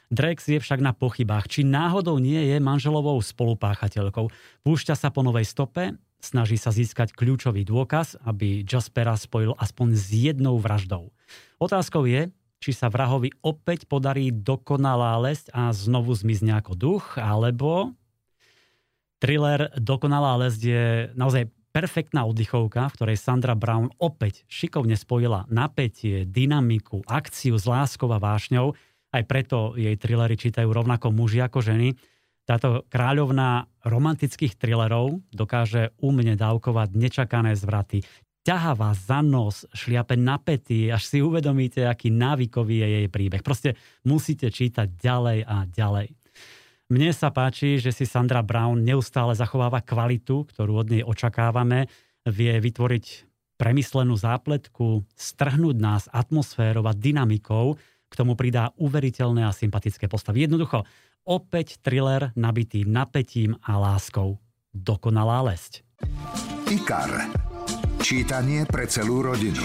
Drex 0.10 0.50
je 0.50 0.58
však 0.58 0.82
na 0.82 0.94
pochybách, 0.94 1.46
či 1.50 1.62
náhodou 1.62 2.18
nie 2.18 2.42
je 2.50 2.58
manželovou 2.58 3.22
spolupáchateľkou. 3.22 4.34
Púšťa 4.66 4.98
sa 4.98 5.14
po 5.14 5.22
novej 5.22 5.46
stope, 5.46 5.98
snaží 6.18 6.58
sa 6.58 6.74
získať 6.74 7.14
kľúčový 7.14 7.62
dôkaz, 7.62 8.18
aby 8.26 8.66
Jaspera 8.66 9.14
spojil 9.14 9.54
aspoň 9.58 9.88
s 9.94 10.10
jednou 10.10 10.58
vraždou. 10.58 11.14
Otázkou 11.62 12.10
je, 12.10 12.34
či 12.60 12.72
sa 12.74 12.90
vrahovi 12.90 13.38
opäť 13.46 13.86
podarí 13.86 14.34
dokonalá 14.34 15.16
lesť 15.22 15.54
a 15.54 15.70
znovu 15.72 16.12
zmizne 16.18 16.58
ako 16.58 16.74
duch, 16.74 17.06
alebo 17.22 17.94
Thriller 19.19 19.67
Dokonalá 19.75 20.39
lesť 20.39 20.62
je 20.63 20.86
naozaj 21.13 21.51
perfektná 21.69 22.25
oddychovka, 22.25 22.89
v 22.89 22.95
ktorej 22.95 23.17
Sandra 23.19 23.53
Brown 23.53 23.93
opäť 24.01 24.47
šikovne 24.49 24.97
spojila 24.97 25.45
napätie, 25.51 26.25
dynamiku, 26.25 27.05
akciu 27.05 27.60
s 27.60 27.67
láskou 27.69 28.10
a 28.10 28.17
vášňou. 28.17 28.73
Aj 29.12 29.23
preto 29.25 29.77
jej 29.77 29.93
thrillery 29.99 30.39
čítajú 30.39 30.69
rovnako 30.71 31.13
muži 31.13 31.43
ako 31.43 31.62
ženy. 31.62 31.99
Táto 32.47 32.88
kráľovná 32.89 33.69
romantických 33.86 34.58
thrillerov 34.58 35.21
dokáže 35.29 35.93
umne 36.01 36.34
dávkovať 36.34 36.97
nečakané 36.97 37.53
zvraty. 37.53 38.01
ťahá 38.41 38.73
vás 38.73 39.05
za 39.05 39.21
nos, 39.21 39.69
šliape 39.77 40.17
na 40.17 40.41
pety, 40.41 40.89
až 40.89 41.05
si 41.05 41.21
uvedomíte, 41.21 41.86
aký 41.86 42.10
návykový 42.10 42.82
je 42.82 42.88
jej 42.97 43.08
príbeh. 43.12 43.45
Proste 43.45 43.77
musíte 44.01 44.49
čítať 44.49 44.89
ďalej 44.97 45.39
a 45.45 45.69
ďalej. 45.69 46.18
Mne 46.89 47.13
sa 47.13 47.30
páči, 47.30 47.78
že 47.78 47.93
si 47.93 48.10
Sandra 48.10 48.41
Brown 48.41 48.82
neustále 48.82 49.38
zachováva 49.38 49.78
kvalitu, 49.78 50.49
ktorú 50.49 50.82
od 50.82 50.88
nej 50.89 51.06
očakávame, 51.06 51.86
vie 52.25 52.49
vytvoriť 52.49 53.06
premyslenú 53.62 54.17
zápletku, 54.17 55.06
strhnúť 55.13 55.78
nás 55.78 56.10
atmosférou 56.10 56.89
a 56.89 56.97
dynamikou, 56.97 57.78
k 58.10 58.13
tomu 58.17 58.34
pridá 58.34 58.73
uveriteľné 58.82 59.45
a 59.45 59.54
sympatické 59.54 60.10
postavy. 60.10 60.49
Jednoducho, 60.49 60.82
opäť 61.30 61.78
thriller 61.78 62.34
nabitý 62.34 62.89
napätím 62.89 63.54
a 63.62 63.78
láskou. 63.78 64.41
Dokonalá 64.73 65.45
lesť. 65.45 65.86
IKAR. 66.73 67.30
Čítanie 68.02 68.65
pre 68.65 68.89
celú 68.89 69.21
rodinu. 69.21 69.62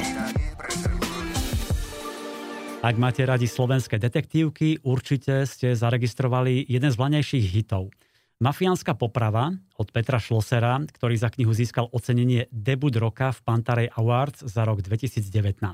Ak 2.84 3.00
máte 3.00 3.24
radi 3.24 3.48
slovenské 3.48 3.96
detektívky, 3.96 4.76
určite 4.84 5.48
ste 5.48 5.72
zaregistrovali 5.72 6.68
jeden 6.68 6.92
z 6.92 7.00
vlaňajších 7.00 7.46
hitov. 7.56 7.88
Mafiánska 8.44 8.92
poprava 8.92 9.56
od 9.80 9.88
Petra 9.88 10.20
Šlosera, 10.20 10.84
ktorý 10.92 11.16
za 11.16 11.32
knihu 11.32 11.48
získal 11.56 11.88
ocenenie 11.88 12.44
Debut 12.52 12.92
roka 12.92 13.32
v 13.32 13.40
Pantarej 13.40 13.88
Awards 13.96 14.44
za 14.44 14.68
rok 14.68 14.84
2019. 14.84 15.64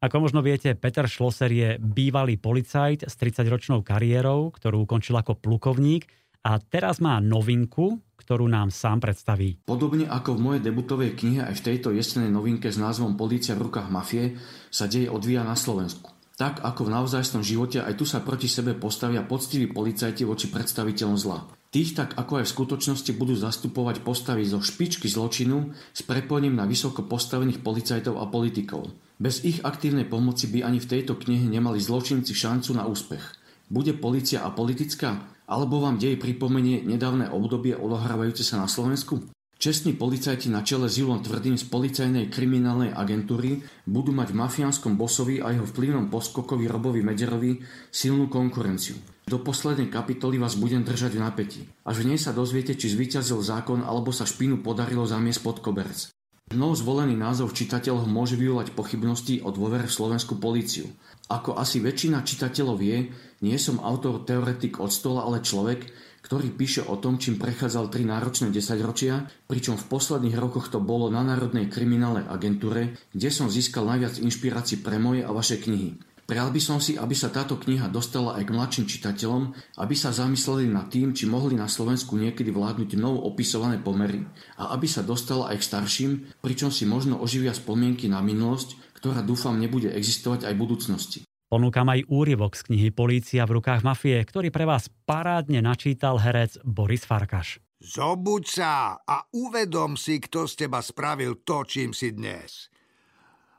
Ako 0.00 0.16
možno 0.24 0.40
viete, 0.40 0.72
Peter 0.72 1.04
Schlosser 1.04 1.52
je 1.52 1.76
bývalý 1.76 2.40
policajt 2.40 3.04
s 3.04 3.12
30-ročnou 3.20 3.84
kariérou, 3.84 4.48
ktorú 4.48 4.88
ukončil 4.88 5.20
ako 5.20 5.36
plukovník 5.36 6.08
a 6.48 6.56
teraz 6.64 6.96
má 7.04 7.20
novinku, 7.20 8.00
ktorú 8.16 8.48
nám 8.48 8.72
sám 8.72 9.04
predstaví. 9.04 9.68
Podobne 9.68 10.08
ako 10.08 10.40
v 10.40 10.40
mojej 10.40 10.62
debutovej 10.64 11.12
knihe 11.12 11.44
aj 11.44 11.60
v 11.60 11.64
tejto 11.76 11.92
jesenej 11.92 12.32
novinke 12.32 12.72
s 12.72 12.80
názvom 12.80 13.20
Polícia 13.20 13.52
v 13.52 13.68
rukách 13.68 13.92
mafie 13.92 14.40
sa 14.72 14.88
deje 14.88 15.12
odvíja 15.12 15.44
na 15.44 15.52
Slovensku. 15.52 16.16
Tak 16.38 16.62
ako 16.62 16.86
v 16.86 16.94
naozajstvom 16.94 17.42
živote, 17.42 17.82
aj 17.82 17.98
tu 17.98 18.06
sa 18.06 18.22
proti 18.22 18.46
sebe 18.46 18.78
postavia 18.78 19.26
poctiví 19.26 19.66
policajti 19.66 20.22
voči 20.22 20.46
predstaviteľom 20.46 21.18
zla. 21.18 21.42
Tých 21.74 21.98
tak 21.98 22.14
ako 22.14 22.38
aj 22.38 22.44
v 22.46 22.54
skutočnosti 22.54 23.10
budú 23.18 23.34
zastupovať 23.34 24.06
postavy 24.06 24.46
zo 24.46 24.62
špičky 24.62 25.10
zločinu 25.10 25.74
s 25.74 26.00
prepojením 26.06 26.54
na 26.54 26.64
vysoko 26.70 27.02
postavených 27.02 27.58
policajtov 27.58 28.22
a 28.22 28.30
politikov. 28.30 28.94
Bez 29.18 29.42
ich 29.42 29.66
aktívnej 29.66 30.06
pomoci 30.06 30.46
by 30.46 30.62
ani 30.62 30.78
v 30.78 30.86
tejto 30.86 31.18
knihe 31.18 31.42
nemali 31.50 31.82
zločinci 31.82 32.30
šancu 32.30 32.70
na 32.78 32.86
úspech. 32.86 33.34
Bude 33.66 33.98
policia 33.98 34.46
politická? 34.54 35.18
Alebo 35.50 35.82
vám 35.82 35.98
dej 35.98 36.22
pripomenie 36.22 36.86
nedávne 36.86 37.34
obdobie 37.34 37.74
odohrávajúce 37.74 38.46
sa 38.46 38.62
na 38.62 38.70
Slovensku? 38.70 39.26
Čestní 39.58 39.98
policajti 39.98 40.54
na 40.54 40.62
čele 40.62 40.86
s 40.86 41.02
Julom 41.02 41.18
Tvrdým 41.18 41.58
z 41.58 41.66
policajnej 41.66 42.30
kriminálnej 42.30 42.94
agentúry 42.94 43.58
budú 43.90 44.14
mať 44.14 44.30
v 44.30 44.38
mafiánskom 44.46 44.94
bosovi 44.94 45.42
a 45.42 45.50
jeho 45.50 45.66
vplyvnom 45.66 46.06
poskokovi 46.14 46.70
Robovi 46.70 47.02
Mederovi 47.02 47.58
silnú 47.90 48.30
konkurenciu. 48.30 48.94
Do 49.26 49.42
poslednej 49.42 49.90
kapitoly 49.90 50.38
vás 50.38 50.54
budem 50.54 50.86
držať 50.86 51.18
v 51.18 51.22
napätí. 51.26 51.60
Až 51.82 52.06
v 52.06 52.14
nej 52.14 52.22
sa 52.22 52.30
dozviete, 52.30 52.78
či 52.78 52.86
zvíťazil 52.86 53.42
zákon 53.42 53.82
alebo 53.82 54.14
sa 54.14 54.30
špinu 54.30 54.62
podarilo 54.62 55.02
zamiesť 55.02 55.42
pod 55.42 55.58
koberec. 55.58 56.06
Mnou 56.54 56.78
zvolený 56.78 57.18
názov 57.18 57.50
čitateľov 57.50 58.06
môže 58.06 58.38
vyvolať 58.38 58.78
pochybnosti 58.78 59.42
o 59.42 59.50
dôvere 59.50 59.90
v 59.90 59.96
slovenskú 59.98 60.38
políciu. 60.38 60.86
Ako 61.34 61.58
asi 61.58 61.82
väčšina 61.82 62.22
čitateľov 62.22 62.78
vie, 62.78 63.10
nie 63.42 63.58
som 63.58 63.82
autor 63.82 64.22
teoretik 64.22 64.78
od 64.78 64.94
stola, 64.94 65.26
ale 65.26 65.42
človek, 65.42 65.90
ktorý 66.22 66.52
píše 66.54 66.84
o 66.86 66.98
tom, 66.98 67.16
čím 67.16 67.38
prechádzal 67.38 67.90
tri 67.90 68.02
náročné 68.04 68.50
desaťročia, 68.52 69.26
pričom 69.46 69.78
v 69.78 69.88
posledných 69.88 70.36
rokoch 70.36 70.68
to 70.68 70.82
bolo 70.82 71.08
na 71.08 71.24
Národnej 71.24 71.70
kriminálnej 71.70 72.26
agentúre, 72.26 72.98
kde 73.14 73.28
som 73.30 73.46
získal 73.52 73.86
najviac 73.86 74.20
inšpirácií 74.20 74.82
pre 74.82 75.00
moje 75.00 75.22
a 75.22 75.30
vaše 75.30 75.56
knihy. 75.58 75.96
Prijal 76.28 76.52
by 76.52 76.60
som 76.60 76.76
si, 76.76 76.92
aby 76.92 77.16
sa 77.16 77.32
táto 77.32 77.56
kniha 77.56 77.88
dostala 77.88 78.36
aj 78.36 78.44
k 78.44 78.52
mladším 78.52 78.84
čitateľom, 78.84 79.42
aby 79.80 79.94
sa 79.96 80.12
zamysleli 80.12 80.68
nad 80.68 80.92
tým, 80.92 81.16
či 81.16 81.24
mohli 81.24 81.56
na 81.56 81.64
Slovensku 81.64 82.20
niekedy 82.20 82.52
vládnuť 82.52 83.00
novo 83.00 83.24
opisované 83.24 83.80
pomery 83.80 84.28
a 84.60 84.76
aby 84.76 84.84
sa 84.84 85.00
dostala 85.00 85.48
aj 85.48 85.64
k 85.64 85.66
starším, 85.72 86.12
pričom 86.44 86.68
si 86.68 86.84
možno 86.84 87.16
oživia 87.16 87.56
spomienky 87.56 88.12
na 88.12 88.20
minulosť, 88.20 88.76
ktorá 89.00 89.24
dúfam 89.24 89.56
nebude 89.56 89.88
existovať 89.88 90.44
aj 90.44 90.52
v 90.52 90.60
budúcnosti. 90.60 91.20
Ponúkam 91.48 91.88
aj 91.88 92.04
úryvok 92.12 92.60
z 92.60 92.68
knihy 92.68 92.88
Polícia 92.92 93.48
v 93.48 93.56
rukách 93.56 93.80
mafie, 93.80 94.20
ktorý 94.20 94.52
pre 94.52 94.68
vás 94.68 94.92
parádne 95.08 95.64
načítal 95.64 96.20
herec 96.20 96.60
Boris 96.60 97.08
Farkaš. 97.08 97.56
Zobuď 97.80 98.44
sa 98.44 99.00
a 99.00 99.24
uvedom 99.32 99.96
si, 99.96 100.20
kto 100.20 100.44
z 100.44 100.68
teba 100.68 100.84
spravil 100.84 101.40
to, 101.48 101.64
čím 101.64 101.96
si 101.96 102.12
dnes. 102.12 102.68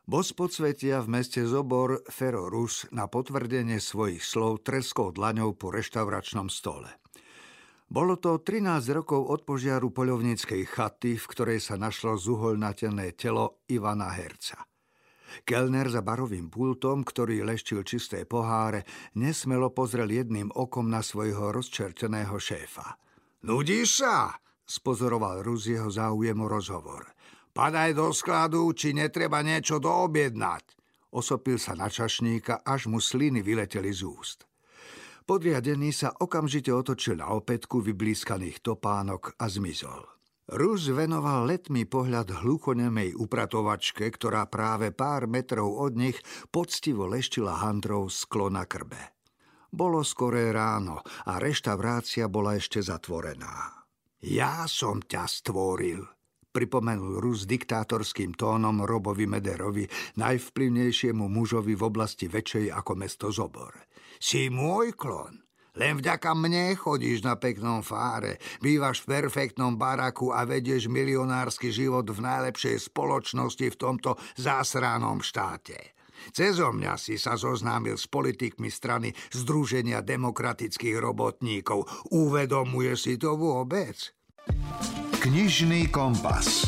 Bos 0.05 0.37
podsvetia 0.37 1.01
v 1.01 1.17
meste 1.17 1.41
Zobor 1.49 2.05
Fero 2.13 2.45
Rus 2.45 2.85
na 2.93 3.09
potvrdenie 3.09 3.81
svojich 3.81 4.21
slov 4.21 4.61
treskou 4.61 5.09
dlaňou 5.09 5.57
po 5.57 5.73
reštauračnom 5.73 6.45
stole. 6.53 6.93
Bolo 7.89 8.21
to 8.21 8.37
13 8.37 8.85
rokov 8.93 9.33
od 9.33 9.49
požiaru 9.49 9.89
poľovníckej 9.89 10.61
chaty, 10.69 11.17
v 11.17 11.25
ktorej 11.25 11.57
sa 11.57 11.73
našlo 11.73 12.21
zuholnateľné 12.21 13.17
telo 13.17 13.65
Ivana 13.65 14.13
Herca. 14.13 14.68
Kelner 15.45 15.87
za 15.87 16.01
barovým 16.01 16.49
pultom, 16.51 17.05
ktorý 17.05 17.45
leštil 17.45 17.85
čisté 17.85 18.25
poháre, 18.25 18.83
nesmelo 19.15 19.71
pozrel 19.71 20.09
jedným 20.09 20.49
okom 20.53 20.89
na 20.89 20.99
svojho 20.99 21.53
rozčerteného 21.53 22.35
šéfa. 22.35 22.99
Nudíš 23.45 24.03
sa? 24.03 24.35
spozoroval 24.69 25.41
Rus 25.41 25.65
jeho 25.65 25.89
záujem 25.89 26.37
o 26.37 26.47
rozhovor. 26.51 27.09
Padaj 27.49 27.97
do 27.97 28.13
skladu, 28.13 28.69
či 28.77 28.93
netreba 28.93 29.41
niečo 29.41 29.81
doobjednať. 29.81 30.63
Osopil 31.09 31.57
sa 31.57 31.73
na 31.73 31.89
čašníka, 31.89 32.61
až 32.61 32.85
mu 32.85 33.01
sliny 33.01 33.41
vyleteli 33.41 33.89
z 33.89 34.05
úst. 34.05 34.45
Podriadený 35.25 35.93
sa 35.93 36.13
okamžite 36.13 36.73
otočil 36.73 37.17
na 37.17 37.33
opätku 37.33 37.81
vyblískaných 37.81 38.61
topánok 38.65 39.37
a 39.37 39.45
zmizol. 39.49 40.18
Rus 40.49 40.89
venoval 40.89 41.45
letmý 41.45 41.85
pohľad 41.85 42.41
hluchonemej 42.41 43.13
upratovačke, 43.13 44.09
ktorá 44.09 44.49
práve 44.49 44.89
pár 44.89 45.29
metrov 45.29 45.77
od 45.77 45.93
nich 45.93 46.17
poctivo 46.49 47.05
leštila 47.05 47.61
handrou 47.61 48.09
sklo 48.09 48.49
na 48.49 48.65
krbe. 48.65 48.97
Bolo 49.69 50.01
skoré 50.01 50.49
ráno 50.49 51.05
a 51.29 51.37
reštaurácia 51.37 52.25
bola 52.25 52.57
ešte 52.57 52.81
zatvorená. 52.81 53.85
Ja 54.25 54.65
som 54.65 55.05
ťa 55.05 55.29
stvoril, 55.29 56.01
pripomenul 56.49 57.21
Rus 57.21 57.45
diktátorským 57.45 58.33
tónom 58.33 58.81
Robovi 58.89 59.29
Mederovi, 59.29 59.85
najvplyvnejšiemu 60.17 61.29
mužovi 61.29 61.77
v 61.77 61.83
oblasti 61.85 62.25
väčšej 62.25 62.73
ako 62.73 62.91
mesto 62.97 63.29
Zobor. 63.29 63.85
Si 64.17 64.49
môj 64.49 64.97
klon. 64.97 65.48
Len 65.77 66.01
vďaka 66.01 66.33
mne 66.33 66.73
chodíš 66.73 67.21
na 67.21 67.37
peknom 67.37 67.85
fáre, 67.85 68.41
bývaš 68.63 69.05
v 69.05 69.19
perfektnom 69.19 69.77
baraku 69.77 70.33
a 70.33 70.47
vedieš 70.47 70.89
milionársky 70.89 71.69
život 71.69 72.09
v 72.09 72.25
najlepšej 72.25 72.89
spoločnosti 72.89 73.65
v 73.69 73.75
tomto 73.77 74.17
zásranom 74.39 75.21
štáte. 75.21 75.99
Cezo 76.35 76.75
mňa 76.75 76.99
si 76.99 77.15
sa 77.15 77.39
zoznámil 77.39 77.95
s 77.95 78.05
politikmi 78.11 78.67
strany 78.67 79.15
Združenia 79.31 80.03
demokratických 80.03 80.99
robotníkov. 80.99 81.87
Uvedomuje 82.11 82.93
si 82.99 83.15
to 83.15 83.39
vôbec? 83.39 83.95
Knižný 85.23 85.87
kompas. 85.91 86.67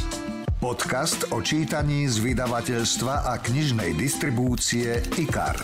Podcast 0.62 1.34
o 1.34 1.42
čítaní 1.42 2.06
z 2.06 2.22
vydavateľstva 2.22 3.28
a 3.28 3.34
knižnej 3.42 3.98
distribúcie 3.98 5.02
IKAR. 5.18 5.58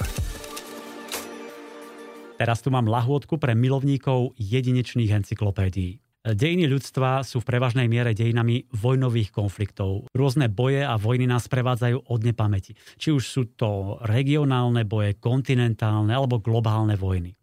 Teraz 2.38 2.62
tu 2.62 2.69
mám 2.69 2.86
lahôdku 2.86 3.41
pre 3.41 3.58
milovníkov 3.58 4.38
jedinečných 4.38 5.10
encyklopédií. 5.10 5.97
Dejiny 6.21 6.69
ľudstva 6.69 7.26
sú 7.26 7.41
v 7.41 7.50
prevažnej 7.50 7.89
miere 7.89 8.13
dejinami 8.13 8.69
vojnových 8.69 9.34
konfliktov. 9.34 10.06
Rôzne 10.13 10.45
boje 10.45 10.86
a 10.86 10.93
vojny 11.02 11.26
nás 11.26 11.50
prevádzajú 11.50 11.97
od 12.06 12.19
nepamäti. 12.21 12.78
Či 13.02 13.15
už 13.15 13.23
sú 13.26 13.43
to 13.58 13.97
regionálne 14.06 14.86
boje, 14.86 15.17
kontinentálne 15.17 16.13
alebo 16.13 16.38
globálne 16.38 16.93
vojny. 16.93 17.34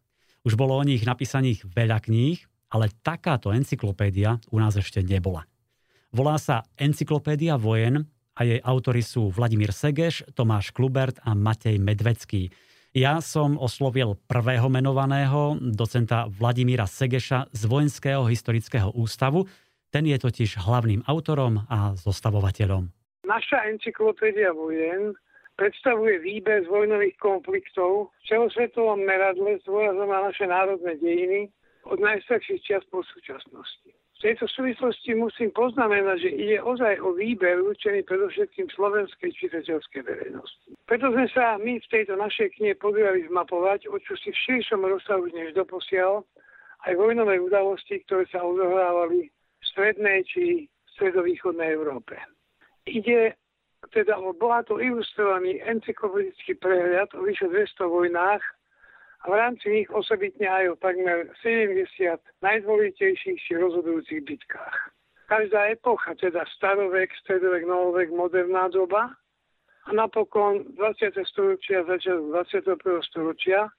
Už 0.46 0.54
bolo 0.54 0.78
o 0.78 0.87
nich 0.87 1.02
napísaných 1.02 1.66
veľa 1.66 1.98
kníh, 1.98 2.38
ale 2.70 2.92
takáto 3.02 3.50
encyklopédia 3.50 4.38
u 4.52 4.62
nás 4.62 4.78
ešte 4.78 5.02
nebola. 5.02 5.42
Volá 6.14 6.38
sa 6.38 6.62
Encyklopédia 6.78 7.59
vojen 7.59 8.07
a 8.38 8.46
jej 8.46 8.62
autory 8.62 9.02
sú 9.02 9.35
Vladimír 9.35 9.74
Segeš, 9.74 10.22
Tomáš 10.38 10.70
Klubert 10.70 11.18
a 11.26 11.35
Matej 11.35 11.83
Medvecký. 11.83 12.54
Ja 12.94 13.18
som 13.18 13.59
oslovil 13.59 14.14
prvého 14.30 14.70
menovaného, 14.70 15.59
docenta 15.59 16.30
Vladimíra 16.30 16.87
Segeša 16.87 17.50
z 17.50 17.66
Vojenského 17.66 18.22
historického 18.22 18.94
ústavu. 18.94 19.50
Ten 19.90 20.07
je 20.07 20.14
totiž 20.14 20.62
hlavným 20.62 21.02
autorom 21.11 21.66
a 21.66 21.98
zostavovateľom. 21.98 22.87
Naša 23.26 23.66
encyklopédia 23.66 24.54
vojen 24.54 25.11
predstavuje 25.59 26.22
výber 26.22 26.62
z 26.62 26.70
vojnových 26.70 27.18
konfliktov 27.18 28.14
v 28.14 28.22
celosvetovom 28.30 29.02
meradle 29.02 29.59
s 29.59 29.66
dôrazom 29.66 30.14
na 30.14 30.30
naše 30.30 30.46
národné 30.46 30.94
dejiny 31.02 31.50
od 31.90 31.98
najstarších 31.98 32.62
čias 32.62 32.87
po 32.94 33.02
súčasnosti. 33.02 33.90
Tejto 34.24 34.48
súvislosti 34.48 35.12
musím 35.12 35.52
poznamenať, 35.52 36.16
že 36.16 36.30
ide 36.32 36.56
ozaj 36.64 36.96
o 37.04 37.12
výber 37.12 37.60
určený 37.60 38.08
predovšetkým 38.08 38.72
slovenskej 38.72 39.37
čitateľskej 39.37 40.00
verejnosti. 40.00 40.72
Preto 40.88 41.12
sme 41.12 41.28
sa 41.28 41.60
my 41.60 41.76
v 41.76 41.90
tejto 41.92 42.16
našej 42.16 42.56
knihe 42.56 42.72
podujali 42.80 43.28
zmapovať, 43.28 43.84
o 43.92 44.00
čo 44.00 44.16
si 44.16 44.32
v 44.32 44.42
širšom 44.48 44.80
rozsahu 44.80 45.28
než 45.28 45.52
doposiaľ, 45.52 46.24
aj 46.88 46.96
vojnové 46.96 47.37
udalosti, 47.37 48.00
ktoré 48.08 48.24
sa 48.32 48.40
odohrávali 48.40 49.28
v 49.28 49.64
strednej 49.76 50.24
či 50.24 50.72
stredovýchodnej 50.96 51.76
Európe. 51.76 52.16
Ide 52.88 53.37
teda 53.92 54.16
o 54.16 54.32
bohato 54.32 54.80
ilustrovaný 54.80 55.60
encyklopedický 55.68 56.56
prehľad 56.64 57.12
o 57.12 57.28
vyše 57.28 57.44
200 57.52 57.76
vojnách 57.92 58.40
a 59.24 59.30
v 59.30 59.34
rámci 59.34 59.66
nich 59.72 59.88
osobitne 59.88 60.44
aj 60.44 60.76
o 60.76 60.80
takmer 60.84 61.32
70 61.40 62.20
najdôležitejších 62.44 63.40
či 63.40 63.52
rozhodujúcich 63.56 64.20
bitkách. 64.20 64.76
Každá 65.32 65.72
epocha, 65.72 66.12
teda 66.20 66.44
starovek, 66.52 67.08
stredovek, 67.24 67.64
novovek, 67.64 68.12
moderná 68.12 68.68
doba 68.68 69.16
a 69.88 69.90
napokon 69.96 70.76
20. 70.76 71.16
storočia, 71.24 71.88
začiatok 71.88 72.76
21. 72.76 73.08
storočia 73.08 73.72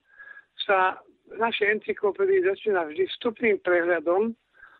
sa 0.65 0.97
v 1.29 1.37
našej 1.37 1.77
encyklopédii 1.77 2.49
začína 2.49 2.89
vždy 2.89 3.05
vstupným 3.05 3.61
prehľadom 3.61 4.33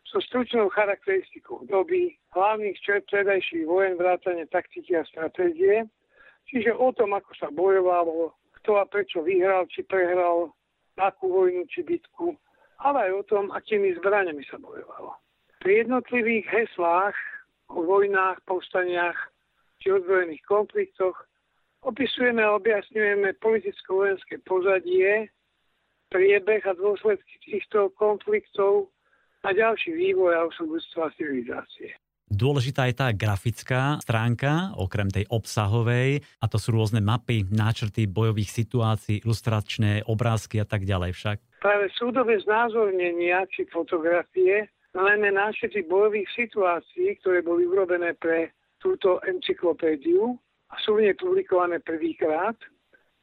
so 0.09 0.17
stručnou 0.21 0.69
charakteristikou 0.73 1.65
doby, 1.69 2.17
hlavných 2.33 2.77
čert 2.81 3.05
predajších 3.09 3.65
vojen, 3.69 3.97
vrátane 3.97 4.49
taktiky 4.49 4.97
a 4.97 5.05
stratégie, 5.05 5.85
čiže 6.49 6.73
o 6.73 6.89
tom, 6.93 7.13
ako 7.13 7.31
sa 7.37 7.49
bojovalo, 7.53 8.33
kto 8.65 8.81
a 8.81 8.89
prečo 8.89 9.21
vyhral 9.21 9.69
či 9.69 9.85
prehral 9.85 10.49
akú 10.97 11.29
vojnu 11.29 11.69
či 11.69 11.85
bitku, 11.85 12.33
ale 12.81 13.05
aj 13.05 13.11
o 13.13 13.23
tom, 13.29 13.45
akými 13.53 13.93
zbraniami 14.01 14.41
sa 14.49 14.57
bojovalo. 14.57 15.13
Pri 15.61 15.85
jednotlivých 15.85 16.49
heslách 16.49 17.13
o 17.69 17.85
vojnách, 17.85 18.41
povstaniach 18.49 19.13
či 19.77 19.93
ozbrojených 19.93 20.41
konfliktoch 20.49 21.13
opisujeme 21.85 22.41
a 22.41 22.57
objasňujeme 22.57 23.37
politicko-vojenské 23.37 24.41
pozadie, 24.41 25.29
priebeh 26.09 26.65
a 26.65 26.73
dôsledky 26.73 27.37
týchto 27.45 27.93
konfliktov 27.93 28.89
a 29.45 29.53
ďalší 29.53 29.93
vývoj 29.93 30.33
a 30.33 30.49
osobstva 30.49 31.13
civilizácie. 31.13 31.93
Dôležitá 32.35 32.91
je 32.91 32.99
tá 32.99 33.15
grafická 33.15 33.95
stránka, 34.03 34.75
okrem 34.75 35.07
tej 35.07 35.23
obsahovej, 35.31 36.19
a 36.43 36.45
to 36.51 36.59
sú 36.59 36.75
rôzne 36.75 36.99
mapy, 36.99 37.47
náčrty 37.47 38.11
bojových 38.11 38.51
situácií, 38.51 39.23
ilustračné 39.23 40.03
obrázky 40.03 40.59
a 40.59 40.67
tak 40.67 40.83
ďalej 40.83 41.15
však. 41.15 41.37
Práve 41.63 41.87
súdové 41.95 42.43
znázornenia 42.43 43.47
či 43.55 43.63
fotografie, 43.71 44.67
najmä 44.91 45.31
náčrty 45.31 45.87
bojových 45.87 46.27
situácií, 46.35 47.15
ktoré 47.23 47.39
boli 47.39 47.63
urobené 47.63 48.11
pre 48.19 48.51
túto 48.83 49.23
encyklopédiu 49.23 50.35
a 50.67 50.75
sú 50.83 50.99
v 50.99 51.07
nej 51.07 51.15
publikované 51.15 51.79
prvýkrát, 51.79 52.59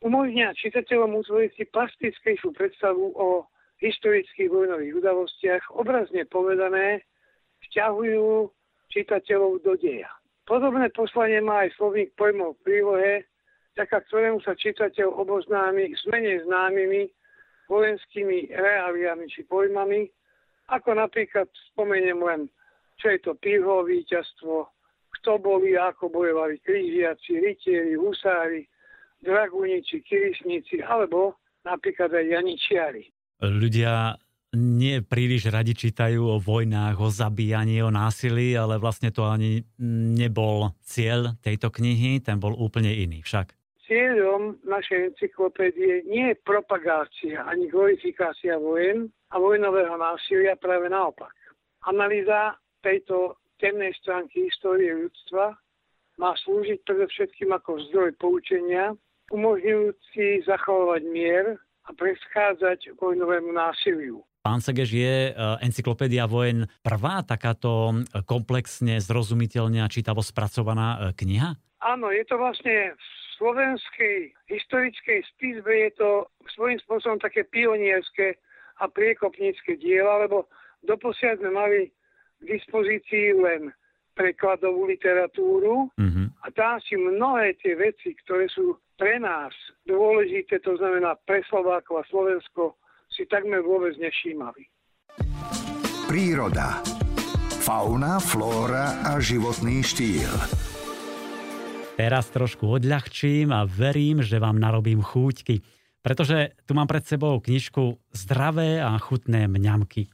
umožnia 0.01 0.57
čitateľom 0.57 1.21
utvoriť 1.21 1.51
si 1.53 1.69
plastickejšiu 1.69 2.57
predstavu 2.57 3.13
o 3.13 3.45
historických 3.85 4.49
vojnových 4.49 5.05
udalostiach, 5.05 5.69
obrazne 5.77 6.25
povedané, 6.25 7.05
vzťahujú 7.69 8.49
čitateľov 8.93 9.65
do 9.65 9.75
deja. 9.81 10.13
Podobné 10.45 10.93
poslanie 10.93 11.41
má 11.41 11.65
aj 11.65 11.75
slovník 11.81 12.13
pojmov 12.15 12.61
v 12.61 12.63
prílohe, 12.67 13.13
vďaka 13.73 14.05
ktorému 14.07 14.39
sa 14.45 14.53
čitateľ 14.53 15.09
oboznámi 15.17 15.97
s 15.97 16.05
menej 16.05 16.45
známymi 16.45 17.09
vojenskými 17.73 18.53
reáliami 18.53 19.25
či 19.33 19.49
pojmami, 19.49 20.13
ako 20.69 21.01
napríklad 21.01 21.49
spomeniem 21.73 22.21
len, 22.21 22.41
čo 23.01 23.09
je 23.09 23.19
to 23.25 23.33
pírho 23.41 23.81
víťazstvo, 23.87 24.69
kto 25.21 25.31
boli 25.41 25.79
ako 25.79 26.13
bojovali 26.13 26.61
krížiaci, 26.61 27.41
rytieri, 27.41 27.97
husári, 27.97 28.69
draguniči, 29.23 30.03
kirisníci 30.05 30.83
alebo 30.83 31.39
napríklad 31.63 32.11
aj 32.13 32.27
janičiari. 32.27 33.05
Ľudia 33.43 34.19
nie 34.53 35.01
príliš 35.01 35.49
radi 35.49 35.73
čítajú 35.73 36.21
o 36.29 36.37
vojnách, 36.37 37.01
o 37.01 37.09
zabíjaní, 37.09 37.81
o 37.81 37.89
násilí, 37.89 38.53
ale 38.53 38.77
vlastne 38.77 39.09
to 39.09 39.25
ani 39.25 39.65
nebol 40.13 40.77
cieľ 40.85 41.33
tejto 41.41 41.73
knihy, 41.73 42.21
ten 42.21 42.37
bol 42.37 42.53
úplne 42.53 42.93
iný 42.93 43.25
však. 43.25 43.57
Cieľom 43.89 44.61
našej 44.65 45.13
encyklopédie 45.13 46.05
nie 46.09 46.33
je 46.33 46.37
propagácia 46.45 47.45
ani 47.45 47.69
glorifikácia 47.69 48.57
vojen 48.61 49.09
a 49.33 49.41
vojnového 49.41 49.97
násilia, 49.97 50.57
práve 50.57 50.93
naopak. 50.93 51.33
Analýza 51.89 52.57
tejto 52.85 53.41
temnej 53.57 53.93
stránky 54.01 54.49
histórie 54.49 54.93
ľudstva 54.93 55.57
má 56.21 56.37
slúžiť 56.45 56.85
predovšetkým 56.85 57.51
ako 57.57 57.81
zdroj 57.89 58.13
poučenia, 58.21 58.93
umožňujúci 59.33 60.45
zachovať 60.45 61.03
mier 61.09 61.57
a 61.89 61.91
preschádzať 61.97 62.95
vojnovému 63.01 63.49
násiliu. 63.49 64.21
Pán 64.43 64.59
Segeš, 64.59 64.91
je 64.91 65.31
e, 65.31 65.33
encyklopédia 65.63 66.27
vojen 66.27 66.67
prvá 66.83 67.23
takáto 67.23 67.95
e, 67.95 68.27
komplexne, 68.27 68.99
zrozumiteľne 68.99 69.79
a 69.79 69.87
čítavo 69.87 70.19
spracovaná 70.19 71.15
e, 71.15 71.15
kniha? 71.15 71.55
Áno, 71.79 72.11
je 72.11 72.27
to 72.27 72.43
vlastne 72.43 72.99
v 72.99 73.03
slovenskej 73.39 74.35
historickej 74.51 75.23
spisbe 75.35 75.71
je 75.71 75.91
to 75.95 76.11
svojím 76.59 76.83
spôsobom 76.83 77.23
také 77.23 77.47
pionierské 77.47 78.35
a 78.83 78.91
priekopnícke 78.91 79.79
diela, 79.79 80.27
lebo 80.27 80.51
doposiaľ 80.83 81.39
sme 81.39 81.51
mali 81.55 81.81
k 82.43 82.59
dispozícii 82.59 83.39
len 83.39 83.71
prekladovú 84.19 84.91
literatúru 84.91 85.87
mm-hmm. 85.95 86.27
a 86.43 86.47
tá 86.51 86.83
si 86.83 86.99
mnohé 86.99 87.55
tie 87.63 87.79
veci, 87.79 88.11
ktoré 88.27 88.51
sú 88.51 88.75
pre 88.99 89.23
nás 89.23 89.55
dôležité, 89.87 90.59
to 90.67 90.75
znamená 90.83 91.15
pre 91.31 91.47
Slovákov 91.47 92.03
a 92.03 92.09
Slovensko, 92.11 92.75
si 93.13 93.29
takmer 93.29 93.61
vôbec 93.61 93.93
nevšímali. 94.01 94.67
Príroda. 96.09 96.81
Fauna, 97.63 98.19
flóra 98.19 98.99
a 99.07 99.23
životný 99.23 99.87
štýl. 99.87 100.33
Teraz 101.95 102.33
trošku 102.35 102.67
odľahčím 102.67 103.55
a 103.55 103.63
verím, 103.69 104.25
že 104.25 104.43
vám 104.43 104.59
narobím 104.59 105.05
chúťky. 105.05 105.63
Pretože 106.03 106.59
tu 106.67 106.75
mám 106.75 106.91
pred 106.91 107.07
sebou 107.07 107.39
knižku 107.39 108.11
Zdravé 108.11 108.83
a 108.83 108.99
chutné 108.99 109.47
mňamky. 109.47 110.11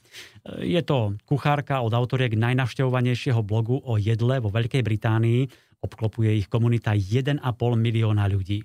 Je 0.60 0.82
to 0.84 1.16
kuchárka 1.24 1.80
od 1.80 1.96
autoriek 1.96 2.36
najnavštevovanejšieho 2.36 3.40
blogu 3.40 3.80
o 3.80 3.96
jedle 3.96 4.36
vo 4.36 4.52
Veľkej 4.52 4.84
Británii. 4.84 5.48
Obklopuje 5.80 6.44
ich 6.44 6.52
komunita 6.52 6.92
1,5 6.92 7.40
milióna 7.80 8.28
ľudí. 8.28 8.60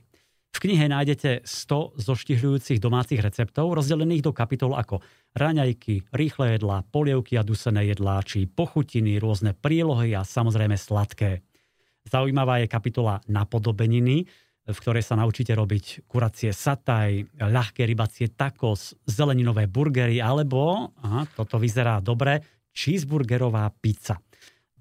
V 0.54 0.58
knihe 0.70 0.86
nájdete 0.86 1.50
100 1.50 1.98
zoštihľujúcich 1.98 2.78
domácich 2.78 3.18
receptov, 3.26 3.74
rozdelených 3.74 4.22
do 4.22 4.32
kapitol 4.38 4.78
ako 4.78 5.02
raňajky, 5.34 6.14
rýchle 6.14 6.56
jedlá, 6.56 6.86
polievky 6.94 7.42
a 7.42 7.44
dusené 7.44 7.90
jedlá, 7.90 8.22
či 8.22 8.46
pochutiny, 8.46 9.18
rôzne 9.18 9.58
prílohy 9.58 10.14
a 10.14 10.22
samozrejme 10.22 10.78
sladké. 10.78 11.42
Zaujímavá 12.06 12.62
je 12.62 12.70
kapitola 12.70 13.18
napodobeniny, 13.26 14.30
v 14.64 14.78
ktorej 14.78 15.04
sa 15.04 15.20
naučíte 15.20 15.52
robiť 15.58 16.08
kuracie 16.08 16.54
sataj, 16.54 17.36
ľahké 17.42 17.84
rybacie 17.84 18.32
tacos, 18.32 18.96
zeleninové 19.10 19.68
burgery 19.68 20.24
alebo, 20.24 20.94
aha, 21.02 21.28
toto 21.34 21.60
vyzerá 21.60 22.00
dobre, 22.00 22.40
cheeseburgerová 22.72 23.68
pizza. 23.74 24.22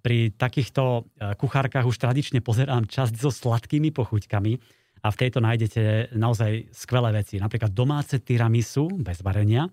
Pri 0.02 0.34
takýchto 0.34 0.82
e, 0.82 1.32
kuchárkach 1.38 1.86
už 1.86 1.98
tradične 1.98 2.42
pozerám 2.42 2.86
časť 2.86 3.14
so 3.18 3.30
sladkými 3.30 3.90
pochuťkami, 3.94 4.81
a 5.02 5.10
v 5.10 5.18
tejto 5.18 5.42
nájdete 5.42 6.14
naozaj 6.14 6.70
skvelé 6.70 7.10
veci. 7.10 7.42
Napríklad 7.42 7.74
domáce 7.74 8.22
tiramisu 8.22 9.02
bez 9.02 9.18
varenia, 9.20 9.66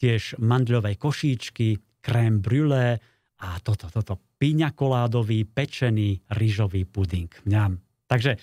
tiež 0.00 0.40
mandľové 0.40 0.96
košíčky, 0.96 1.78
krém 2.00 2.40
brûlé 2.40 2.98
a 3.44 3.60
toto, 3.60 3.92
toto, 3.92 4.18
piňakoládový, 4.40 5.46
pečený 5.46 6.24
rýžový 6.32 6.88
puding. 6.88 7.30
Mňam. 7.46 7.78
Takže 8.08 8.40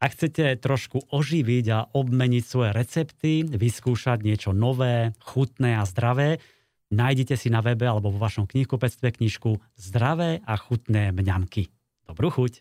ak 0.00 0.10
chcete 0.14 0.60
trošku 0.60 1.12
oživiť 1.12 1.66
a 1.72 1.88
obmeniť 1.96 2.44
svoje 2.44 2.70
recepty, 2.76 3.44
vyskúšať 3.44 4.20
niečo 4.20 4.52
nové, 4.52 5.16
chutné 5.20 5.80
a 5.80 5.84
zdravé, 5.88 6.44
nájdete 6.92 7.40
si 7.40 7.48
na 7.48 7.64
webe 7.64 7.88
alebo 7.88 8.12
vo 8.12 8.20
vašom 8.20 8.44
knihkupectve 8.44 9.16
knižku 9.16 9.56
Zdravé 9.80 10.44
a 10.44 10.54
chutné 10.60 11.08
mňamky. 11.08 11.72
Dobrú 12.04 12.28
chuť! 12.28 12.60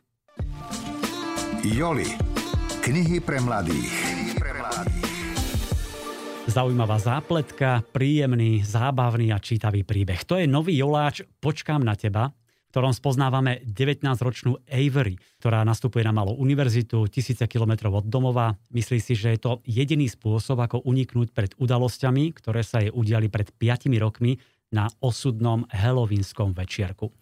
Joli 1.63 2.32
Knihy 2.83 3.23
pre 3.23 3.39
mladých. 3.39 3.95
Zaujímavá 6.51 6.99
zápletka, 6.99 7.79
príjemný, 7.95 8.59
zábavný 8.59 9.31
a 9.31 9.39
čítavý 9.39 9.87
príbeh. 9.87 10.27
To 10.27 10.35
je 10.35 10.43
nový 10.43 10.75
joláč 10.75 11.23
Počkám 11.39 11.79
na 11.79 11.95
teba, 11.95 12.35
v 12.35 12.69
ktorom 12.75 12.91
spoznávame 12.91 13.63
19-ročnú 13.63 14.67
Avery, 14.67 15.15
ktorá 15.39 15.63
nastupuje 15.63 16.03
na 16.03 16.11
malú 16.11 16.35
univerzitu, 16.35 17.07
tisíce 17.07 17.47
kilometrov 17.47 18.03
od 18.03 18.11
domova. 18.11 18.59
Myslí 18.75 18.99
si, 18.99 19.15
že 19.15 19.31
je 19.31 19.39
to 19.39 19.63
jediný 19.63 20.11
spôsob, 20.11 20.59
ako 20.59 20.83
uniknúť 20.83 21.31
pred 21.31 21.55
udalosťami, 21.55 22.35
ktoré 22.35 22.67
sa 22.67 22.83
jej 22.83 22.91
udiali 22.91 23.31
pred 23.31 23.47
5 23.55 23.87
rokmi 23.95 24.43
na 24.75 24.91
osudnom 24.99 25.63
helovínskom 25.71 26.51
večierku. 26.51 27.15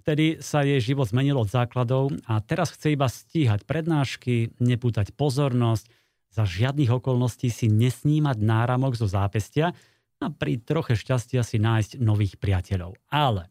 Vtedy 0.00 0.40
sa 0.40 0.64
jej 0.64 0.80
život 0.80 1.12
zmenil 1.12 1.36
od 1.36 1.52
základov 1.52 2.16
a 2.24 2.40
teraz 2.40 2.72
chce 2.72 2.96
iba 2.96 3.04
stíhať 3.04 3.68
prednášky, 3.68 4.56
nepútať 4.56 5.12
pozornosť, 5.12 5.92
za 6.30 6.46
žiadnych 6.46 6.94
okolností 6.94 7.50
si 7.50 7.66
nesnímať 7.66 8.38
náramok 8.38 8.94
zo 8.94 9.10
zápestia 9.10 9.74
a 10.22 10.30
pri 10.30 10.62
troche 10.62 10.94
šťastia 10.94 11.42
si 11.42 11.58
nájsť 11.58 11.98
nových 11.98 12.38
priateľov. 12.38 12.94
Ale 13.10 13.50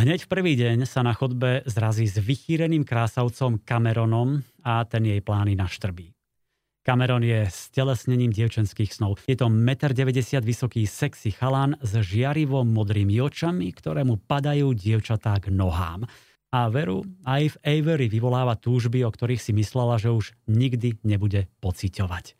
hneď 0.00 0.24
v 0.24 0.30
prvý 0.32 0.52
deň 0.56 0.88
sa 0.88 1.04
na 1.04 1.12
chodbe 1.12 1.60
zrazí 1.68 2.08
s 2.08 2.16
vychýreným 2.16 2.88
krásavcom 2.88 3.60
Cameronom 3.60 4.40
a 4.64 4.88
ten 4.88 5.04
jej 5.04 5.20
plány 5.20 5.52
naštrbí. 5.52 6.13
Cameron 6.84 7.24
je 7.24 7.48
stelesnením 7.48 8.28
dievčenských 8.28 8.92
snov. 8.92 9.16
Je 9.24 9.40
to 9.40 9.48
1,90 9.48 10.36
m 10.36 10.44
vysoký 10.44 10.84
sexy 10.84 11.32
chalan 11.32 11.80
s 11.80 11.96
žiarivo 11.96 12.60
modrými 12.60 13.16
očami, 13.24 13.72
ktoré 13.72 14.04
mu 14.04 14.20
padajú 14.20 14.76
dievčatá 14.76 15.40
k 15.40 15.48
nohám. 15.48 16.04
A 16.52 16.68
veru 16.68 17.02
aj 17.24 17.56
v 17.56 17.60
Avery 17.64 18.06
vyvoláva 18.12 18.60
túžby, 18.60 19.00
o 19.00 19.10
ktorých 19.10 19.40
si 19.40 19.56
myslela, 19.56 19.96
že 19.96 20.12
už 20.12 20.36
nikdy 20.44 21.00
nebude 21.02 21.48
pociťovať. 21.64 22.36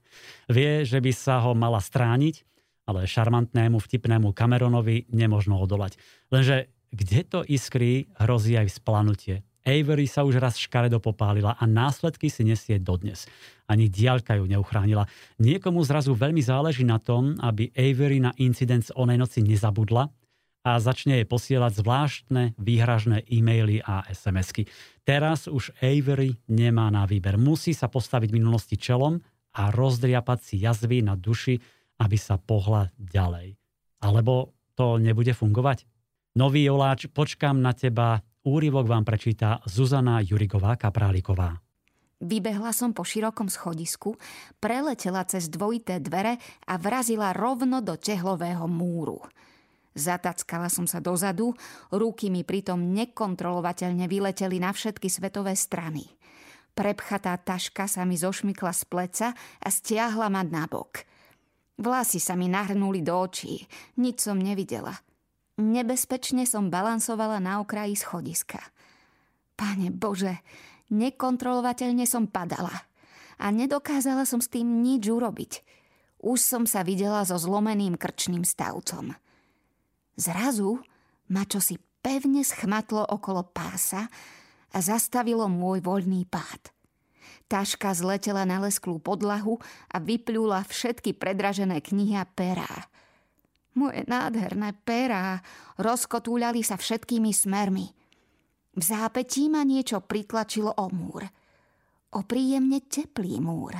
Vie, 0.52 0.84
že 0.84 1.00
by 1.00 1.10
sa 1.16 1.40
ho 1.40 1.56
mala 1.56 1.80
strániť, 1.80 2.44
ale 2.84 3.08
šarmantnému, 3.08 3.80
vtipnému 3.80 4.36
Cameronovi 4.36 5.08
nemožno 5.08 5.56
odolať. 5.56 5.96
Lenže 6.28 6.68
kde 6.94 7.20
to 7.26 7.40
iskrí, 7.42 8.12
hrozí 8.20 8.54
aj 8.54 8.70
vzplanutie. 8.70 9.42
Avery 9.64 10.04
sa 10.04 10.28
už 10.28 10.36
raz 10.36 10.60
škaredo 10.60 11.00
popálila 11.00 11.56
a 11.56 11.64
následky 11.64 12.28
si 12.28 12.44
nesie 12.44 12.76
dodnes. 12.76 13.24
Ani 13.64 13.88
diaľka 13.88 14.36
ju 14.36 14.44
neuchránila. 14.44 15.08
Niekomu 15.40 15.80
zrazu 15.88 16.12
veľmi 16.12 16.44
záleží 16.44 16.84
na 16.84 17.00
tom, 17.00 17.40
aby 17.40 17.72
Avery 17.72 18.20
na 18.20 18.36
incident 18.36 18.84
z 18.84 18.92
onej 18.92 19.16
noci 19.16 19.40
nezabudla 19.40 20.12
a 20.64 20.70
začne 20.80 21.20
jej 21.20 21.28
posielať 21.28 21.80
zvláštne 21.80 22.42
výhražné 22.60 23.24
e-maily 23.28 23.80
a 23.84 24.04
SMS-ky. 24.08 24.68
Teraz 25.04 25.48
už 25.48 25.72
Avery 25.80 26.36
nemá 26.48 26.92
na 26.92 27.08
výber. 27.08 27.40
Musí 27.40 27.72
sa 27.72 27.88
postaviť 27.88 28.32
minulosti 28.32 28.76
čelom 28.76 29.20
a 29.56 29.72
rozdriapať 29.72 30.38
si 30.40 30.54
jazvy 30.60 31.04
na 31.04 31.16
duši, 31.16 31.56
aby 32.00 32.16
sa 32.20 32.40
pohla 32.40 32.92
ďalej. 32.96 33.56
Alebo 34.04 34.52
to 34.76 35.00
nebude 35.00 35.32
fungovať? 35.32 35.88
Nový 36.34 36.66
Joláč, 36.66 37.06
počkám 37.12 37.62
na 37.62 37.70
teba, 37.70 38.20
Úryvok 38.44 38.84
vám 38.84 39.08
prečíta 39.08 39.64
Zuzana 39.64 40.20
Jurigová 40.20 40.76
Kapráliková. 40.76 41.64
Vybehla 42.20 42.76
som 42.76 42.92
po 42.92 43.00
širokom 43.00 43.48
schodisku, 43.48 44.20
preletela 44.60 45.24
cez 45.24 45.48
dvojité 45.48 45.96
dvere 45.96 46.36
a 46.68 46.76
vrazila 46.76 47.32
rovno 47.32 47.80
do 47.80 47.96
tehlového 47.96 48.68
múru. 48.68 49.24
Zatackala 49.96 50.68
som 50.68 50.84
sa 50.84 51.00
dozadu, 51.00 51.56
ruky 51.88 52.28
mi 52.28 52.44
pritom 52.44 52.92
nekontrolovateľne 52.92 54.04
vyleteli 54.04 54.60
na 54.60 54.76
všetky 54.76 55.08
svetové 55.08 55.56
strany. 55.56 56.04
Prepchatá 56.76 57.40
taška 57.40 57.88
sa 57.88 58.04
mi 58.04 58.20
zošmykla 58.20 58.72
z 58.76 58.82
pleca 58.84 59.26
a 59.56 59.68
stiahla 59.72 60.28
ma 60.28 60.44
nabok. 60.44 61.00
Vlasy 61.80 62.20
sa 62.20 62.36
mi 62.36 62.52
nahrnuli 62.52 63.00
do 63.00 63.16
očí, 63.24 63.64
nič 63.96 64.20
som 64.20 64.36
nevidela– 64.36 64.92
Nebezpečne 65.54 66.50
som 66.50 66.66
balansovala 66.66 67.38
na 67.38 67.62
okraji 67.62 67.94
schodiska. 67.94 68.58
Pane 69.54 69.94
Bože, 69.94 70.42
nekontrolovateľne 70.90 72.02
som 72.10 72.26
padala. 72.26 72.74
A 73.38 73.54
nedokázala 73.54 74.26
som 74.26 74.42
s 74.42 74.50
tým 74.50 74.82
nič 74.82 75.06
urobiť. 75.06 75.62
Už 76.26 76.42
som 76.42 76.66
sa 76.66 76.82
videla 76.82 77.22
so 77.22 77.38
zlomeným 77.38 77.94
krčným 77.94 78.42
stavcom. 78.42 79.14
Zrazu 80.18 80.82
ma 81.30 81.46
čosi 81.46 81.78
pevne 82.02 82.42
schmatlo 82.42 83.06
okolo 83.06 83.46
pása 83.46 84.10
a 84.74 84.78
zastavilo 84.82 85.46
môj 85.46 85.82
voľný 85.86 86.26
pád. 86.26 86.74
Taška 87.46 87.94
zletela 87.94 88.42
na 88.42 88.58
lesklú 88.58 88.98
podlahu 88.98 89.62
a 89.86 90.02
vyplula 90.02 90.66
všetky 90.66 91.14
predražené 91.14 91.78
knihy 91.78 92.18
a 92.18 92.26
perá. 92.26 92.90
Moje 93.74 94.06
nádherné 94.06 94.70
perá 94.86 95.42
rozkotúľali 95.82 96.62
sa 96.62 96.78
všetkými 96.78 97.34
smermi. 97.34 97.90
V 98.74 98.82
zápetí 98.82 99.50
ma 99.50 99.66
niečo 99.66 99.98
pritlačilo 100.02 100.70
o 100.78 100.86
múr. 100.94 101.26
O 102.14 102.22
príjemne 102.22 102.78
teplý 102.86 103.42
múr. 103.42 103.74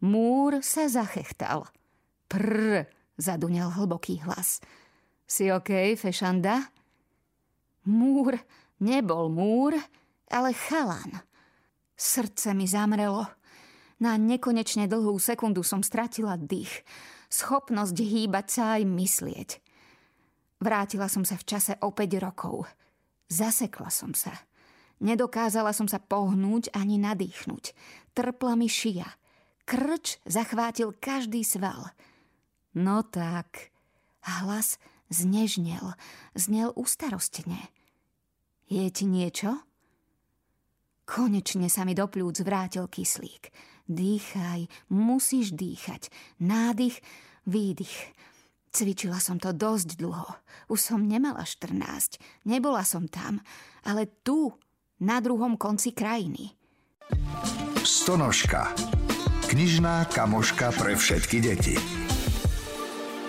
Múr 0.00 0.64
sa 0.64 0.88
zachechtal. 0.88 1.68
Prr, 2.28 2.88
zaduňal 3.20 3.76
hlboký 3.76 4.24
hlas. 4.24 4.64
Si 5.28 5.52
OK, 5.52 5.96
fešanda? 6.00 6.72
Múr 7.84 8.40
nebol 8.80 9.28
múr, 9.28 9.76
ale 10.32 10.56
chalan. 10.56 11.20
Srdce 11.96 12.56
mi 12.56 12.64
zamrelo. 12.64 13.28
Na 14.00 14.20
nekonečne 14.20 14.88
dlhú 14.88 15.16
sekundu 15.16 15.64
som 15.64 15.80
stratila 15.80 16.36
dých 16.36 16.84
schopnosť 17.28 17.96
hýbať 17.96 18.46
sa 18.48 18.64
aj 18.78 18.82
myslieť. 18.86 19.50
Vrátila 20.60 21.06
som 21.06 21.22
sa 21.26 21.36
v 21.36 21.44
čase 21.44 21.72
o 21.84 21.92
5 21.92 22.24
rokov. 22.24 22.64
Zasekla 23.28 23.90
som 23.92 24.16
sa. 24.16 24.32
Nedokázala 25.04 25.76
som 25.76 25.84
sa 25.84 26.00
pohnúť 26.00 26.72
ani 26.72 26.96
nadýchnuť. 26.96 27.76
Trpla 28.16 28.56
mi 28.56 28.70
šia. 28.70 29.04
Krč 29.68 30.22
zachvátil 30.24 30.96
každý 30.96 31.44
sval. 31.44 31.92
No 32.72 33.04
tak. 33.04 33.74
Hlas 34.24 34.80
znežnel. 35.12 35.92
Znel 36.32 36.72
ustarostne. 36.72 37.60
Je 38.72 38.88
ti 38.88 39.04
niečo? 39.04 39.60
Konečne 41.06 41.70
sa 41.70 41.86
mi 41.86 41.94
do 41.94 42.10
plúc 42.10 42.42
vrátil 42.42 42.90
kyslík. 42.90 43.54
Dýchaj, 43.86 44.66
musíš 44.90 45.54
dýchať. 45.54 46.10
Nádych, 46.42 46.98
výdych. 47.46 48.10
Cvičila 48.74 49.22
som 49.22 49.38
to 49.38 49.54
dosť 49.54 49.96
dlho. 49.96 50.26
Už 50.68 50.82
som 50.82 51.06
nemala 51.06 51.46
14. 51.46 52.18
Nebola 52.50 52.82
som 52.82 53.06
tam. 53.06 53.38
Ale 53.86 54.10
tu, 54.26 54.50
na 55.00 55.22
druhom 55.22 55.54
konci 55.54 55.94
krajiny. 55.94 56.50
Stonožka. 57.86 58.74
Knižná 59.46 60.10
kamoška 60.10 60.74
pre 60.74 60.98
všetky 60.98 61.38
deti. 61.38 61.78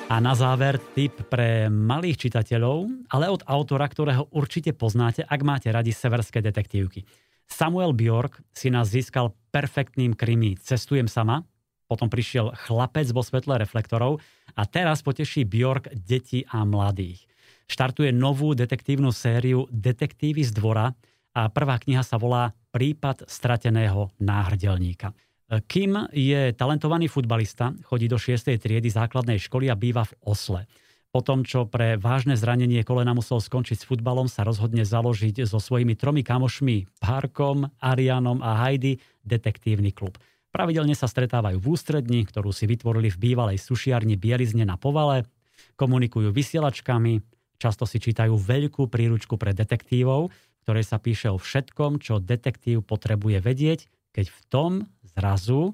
A 0.09 0.17
na 0.17 0.33
záver 0.33 0.79
tip 0.95 1.27
pre 1.29 1.69
malých 1.69 2.27
čitateľov, 2.27 3.11
ale 3.11 3.29
od 3.29 3.43
autora, 3.45 3.85
ktorého 3.85 4.31
určite 4.33 4.71
poznáte, 4.73 5.21
ak 5.21 5.41
máte 5.43 5.69
radi 5.69 5.93
severské 5.93 6.39
detektívky. 6.41 7.03
Samuel 7.47 7.95
Bjork 7.95 8.43
si 8.51 8.67
nás 8.67 8.91
získal 8.91 9.33
perfektným 9.49 10.13
krimi 10.13 10.59
Cestujem 10.59 11.07
sama, 11.07 11.47
potom 11.87 12.11
prišiel 12.11 12.51
Chlapec 12.67 13.07
vo 13.15 13.23
svetle 13.23 13.55
reflektorov 13.57 14.19
a 14.53 14.63
teraz 14.67 14.99
poteší 14.99 15.47
Bjork 15.47 15.87
deti 15.95 16.43
a 16.51 16.67
mladých. 16.67 17.23
Štartuje 17.67 18.11
novú 18.11 18.55
detektívnu 18.55 19.11
sériu 19.11 19.67
Detektívy 19.71 20.43
z 20.43 20.51
dvora 20.55 20.91
a 21.35 21.47
prvá 21.51 21.79
kniha 21.79 22.03
sa 22.03 22.19
volá 22.19 22.51
Prípad 22.71 23.25
strateného 23.25 24.11
náhrdelníka. 24.19 25.15
Kim 25.71 25.95
je 26.11 26.51
talentovaný 26.51 27.07
futbalista, 27.07 27.71
chodí 27.87 28.11
do 28.11 28.19
6. 28.19 28.59
triedy 28.59 28.91
základnej 28.91 29.39
školy 29.39 29.71
a 29.71 29.79
býva 29.79 30.03
v 30.03 30.13
Osle. 30.27 30.67
Po 31.17 31.25
tom, 31.25 31.41
čo 31.41 31.65
pre 31.65 31.97
vážne 31.97 32.37
zranenie 32.37 32.85
kolena 32.85 33.09
musel 33.17 33.41
skončiť 33.41 33.81
s 33.81 33.89
futbalom, 33.89 34.29
sa 34.29 34.45
rozhodne 34.45 34.85
založiť 34.85 35.49
so 35.49 35.57
svojimi 35.57 35.97
tromi 35.97 36.21
kamošmi 36.21 37.01
Parkom, 37.01 37.73
Arianom 37.81 38.45
a 38.45 38.61
Heidi 38.61 39.01
detektívny 39.25 39.97
klub. 39.97 40.21
Pravidelne 40.53 40.93
sa 40.93 41.09
stretávajú 41.09 41.57
v 41.57 41.73
ústredni, 41.73 42.21
ktorú 42.21 42.53
si 42.53 42.69
vytvorili 42.69 43.09
v 43.09 43.33
bývalej 43.33 43.57
sušiarni 43.57 44.13
Bielizne 44.13 44.61
na 44.61 44.77
Povale, 44.77 45.25
komunikujú 45.73 46.29
vysielačkami, 46.29 47.25
často 47.57 47.89
si 47.89 47.97
čítajú 47.97 48.37
veľkú 48.37 48.85
príručku 48.85 49.41
pre 49.41 49.57
detektívov, 49.57 50.29
ktorej 50.69 50.85
sa 50.85 51.01
píše 51.01 51.33
o 51.33 51.41
všetkom, 51.41 51.97
čo 51.97 52.21
detektív 52.21 52.85
potrebuje 52.85 53.41
vedieť, 53.41 53.89
keď 54.13 54.25
v 54.29 54.39
tom 54.53 54.71
zrazu 55.17 55.73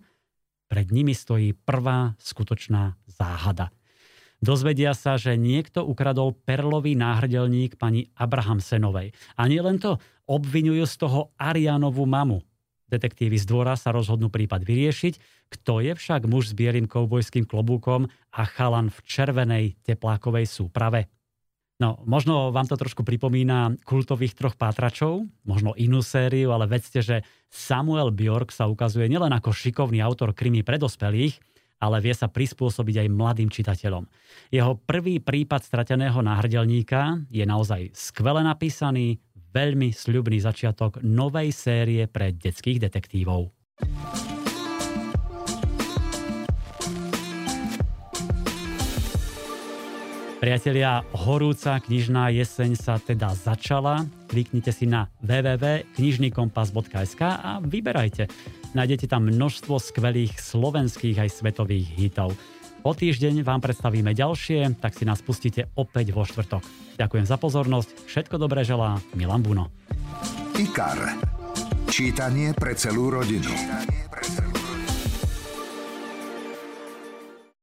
pred 0.71 0.87
nimi 0.87 1.11
stojí 1.11 1.51
prvá 1.51 2.15
skutočná 2.23 2.95
záhada– 3.11 3.75
Dozvedia 4.43 4.91
sa, 4.91 5.15
že 5.15 5.39
niekto 5.39 5.87
ukradol 5.87 6.35
perlový 6.35 6.99
náhrdelník 6.99 7.79
pani 7.79 8.11
Abrahamsenovej. 8.19 9.15
A 9.39 9.47
nie 9.47 9.63
len 9.63 9.79
to, 9.79 9.95
obvinujú 10.27 10.83
z 10.83 10.95
toho 10.99 11.31
Arianovú 11.39 12.03
mamu. 12.03 12.43
Detektívy 12.91 13.39
z 13.39 13.47
dvora 13.47 13.79
sa 13.79 13.95
rozhodnú 13.95 14.27
prípad 14.27 14.67
vyriešiť, 14.67 15.47
kto 15.47 15.79
je 15.79 15.95
však 15.95 16.27
muž 16.27 16.51
s 16.51 16.57
bielým 16.59 16.91
koubojským 16.91 17.47
klobúkom 17.47 18.11
a 18.35 18.41
chalan 18.43 18.91
v 18.91 18.99
červenej 19.07 19.65
teplákovej 19.87 20.43
súprave. 20.43 21.07
No, 21.79 22.03
možno 22.03 22.51
vám 22.51 22.67
to 22.67 22.75
trošku 22.75 23.07
pripomína 23.07 23.79
kultových 23.87 24.35
troch 24.35 24.59
pátračov, 24.59 25.23
možno 25.47 25.71
inú 25.79 26.03
sériu, 26.03 26.51
ale 26.51 26.67
vedzte, 26.67 26.99
že 26.99 27.23
Samuel 27.47 28.11
Bjork 28.11 28.51
sa 28.51 28.67
ukazuje 28.67 29.07
nielen 29.07 29.31
ako 29.31 29.55
šikovný 29.55 30.03
autor 30.03 30.35
krimi 30.35 30.67
pre 30.67 30.75
dospelých, 30.75 31.39
ale 31.79 31.97
vie 32.03 32.13
sa 32.15 32.29
prispôsobiť 32.29 33.05
aj 33.05 33.13
mladým 33.13 33.49
čitateľom. 33.49 34.05
Jeho 34.51 34.77
prvý 34.83 35.19
prípad 35.23 35.61
strateného 35.63 36.19
náhrdelníka 36.21 37.23
je 37.31 37.43
naozaj 37.43 37.91
skvele 37.93 38.43
napísaný, 38.43 39.19
veľmi 39.53 39.93
sľubný 39.93 40.41
začiatok 40.41 40.99
novej 41.05 41.53
série 41.53 42.09
pre 42.09 42.33
detských 42.33 42.81
detektívov. 42.89 43.53
Priatelia, 50.43 51.07
horúca 51.15 51.79
knižná 51.79 52.27
jeseň 52.35 52.75
sa 52.75 52.99
teda 52.99 53.31
začala. 53.31 54.03
Kliknite 54.27 54.75
si 54.75 54.83
na 54.83 55.07
www.knižnykompas.sk 55.23 57.21
a 57.23 57.63
vyberajte. 57.63 58.27
Nájdete 58.73 59.05
tam 59.05 59.29
množstvo 59.29 59.77
skvelých 59.77 60.41
slovenských 60.41 61.21
aj 61.21 61.29
svetových 61.29 61.87
hitov. 61.93 62.33
O 62.83 62.91
týždeň 62.91 63.45
vám 63.45 63.61
predstavíme 63.61 64.11
ďalšie, 64.11 64.81
tak 64.81 64.97
si 64.97 65.05
nás 65.05 65.21
pustíte 65.23 65.71
opäť 65.77 66.11
vo 66.11 66.25
štvrtok. 66.25 66.65
Ďakujem 66.99 67.25
za 67.29 67.37
pozornosť, 67.39 68.09
všetko 68.09 68.35
dobré 68.41 68.65
želá 68.65 68.99
Milan 69.15 69.45
Buno. 69.45 69.71
IKAR. 70.57 71.15
Čítanie 71.87 72.51
pre 72.57 72.73
celú 72.73 73.13
rodinu. 73.13 73.53
Čítanie 73.53 74.01
pre 74.09 74.25
celú 74.25 74.52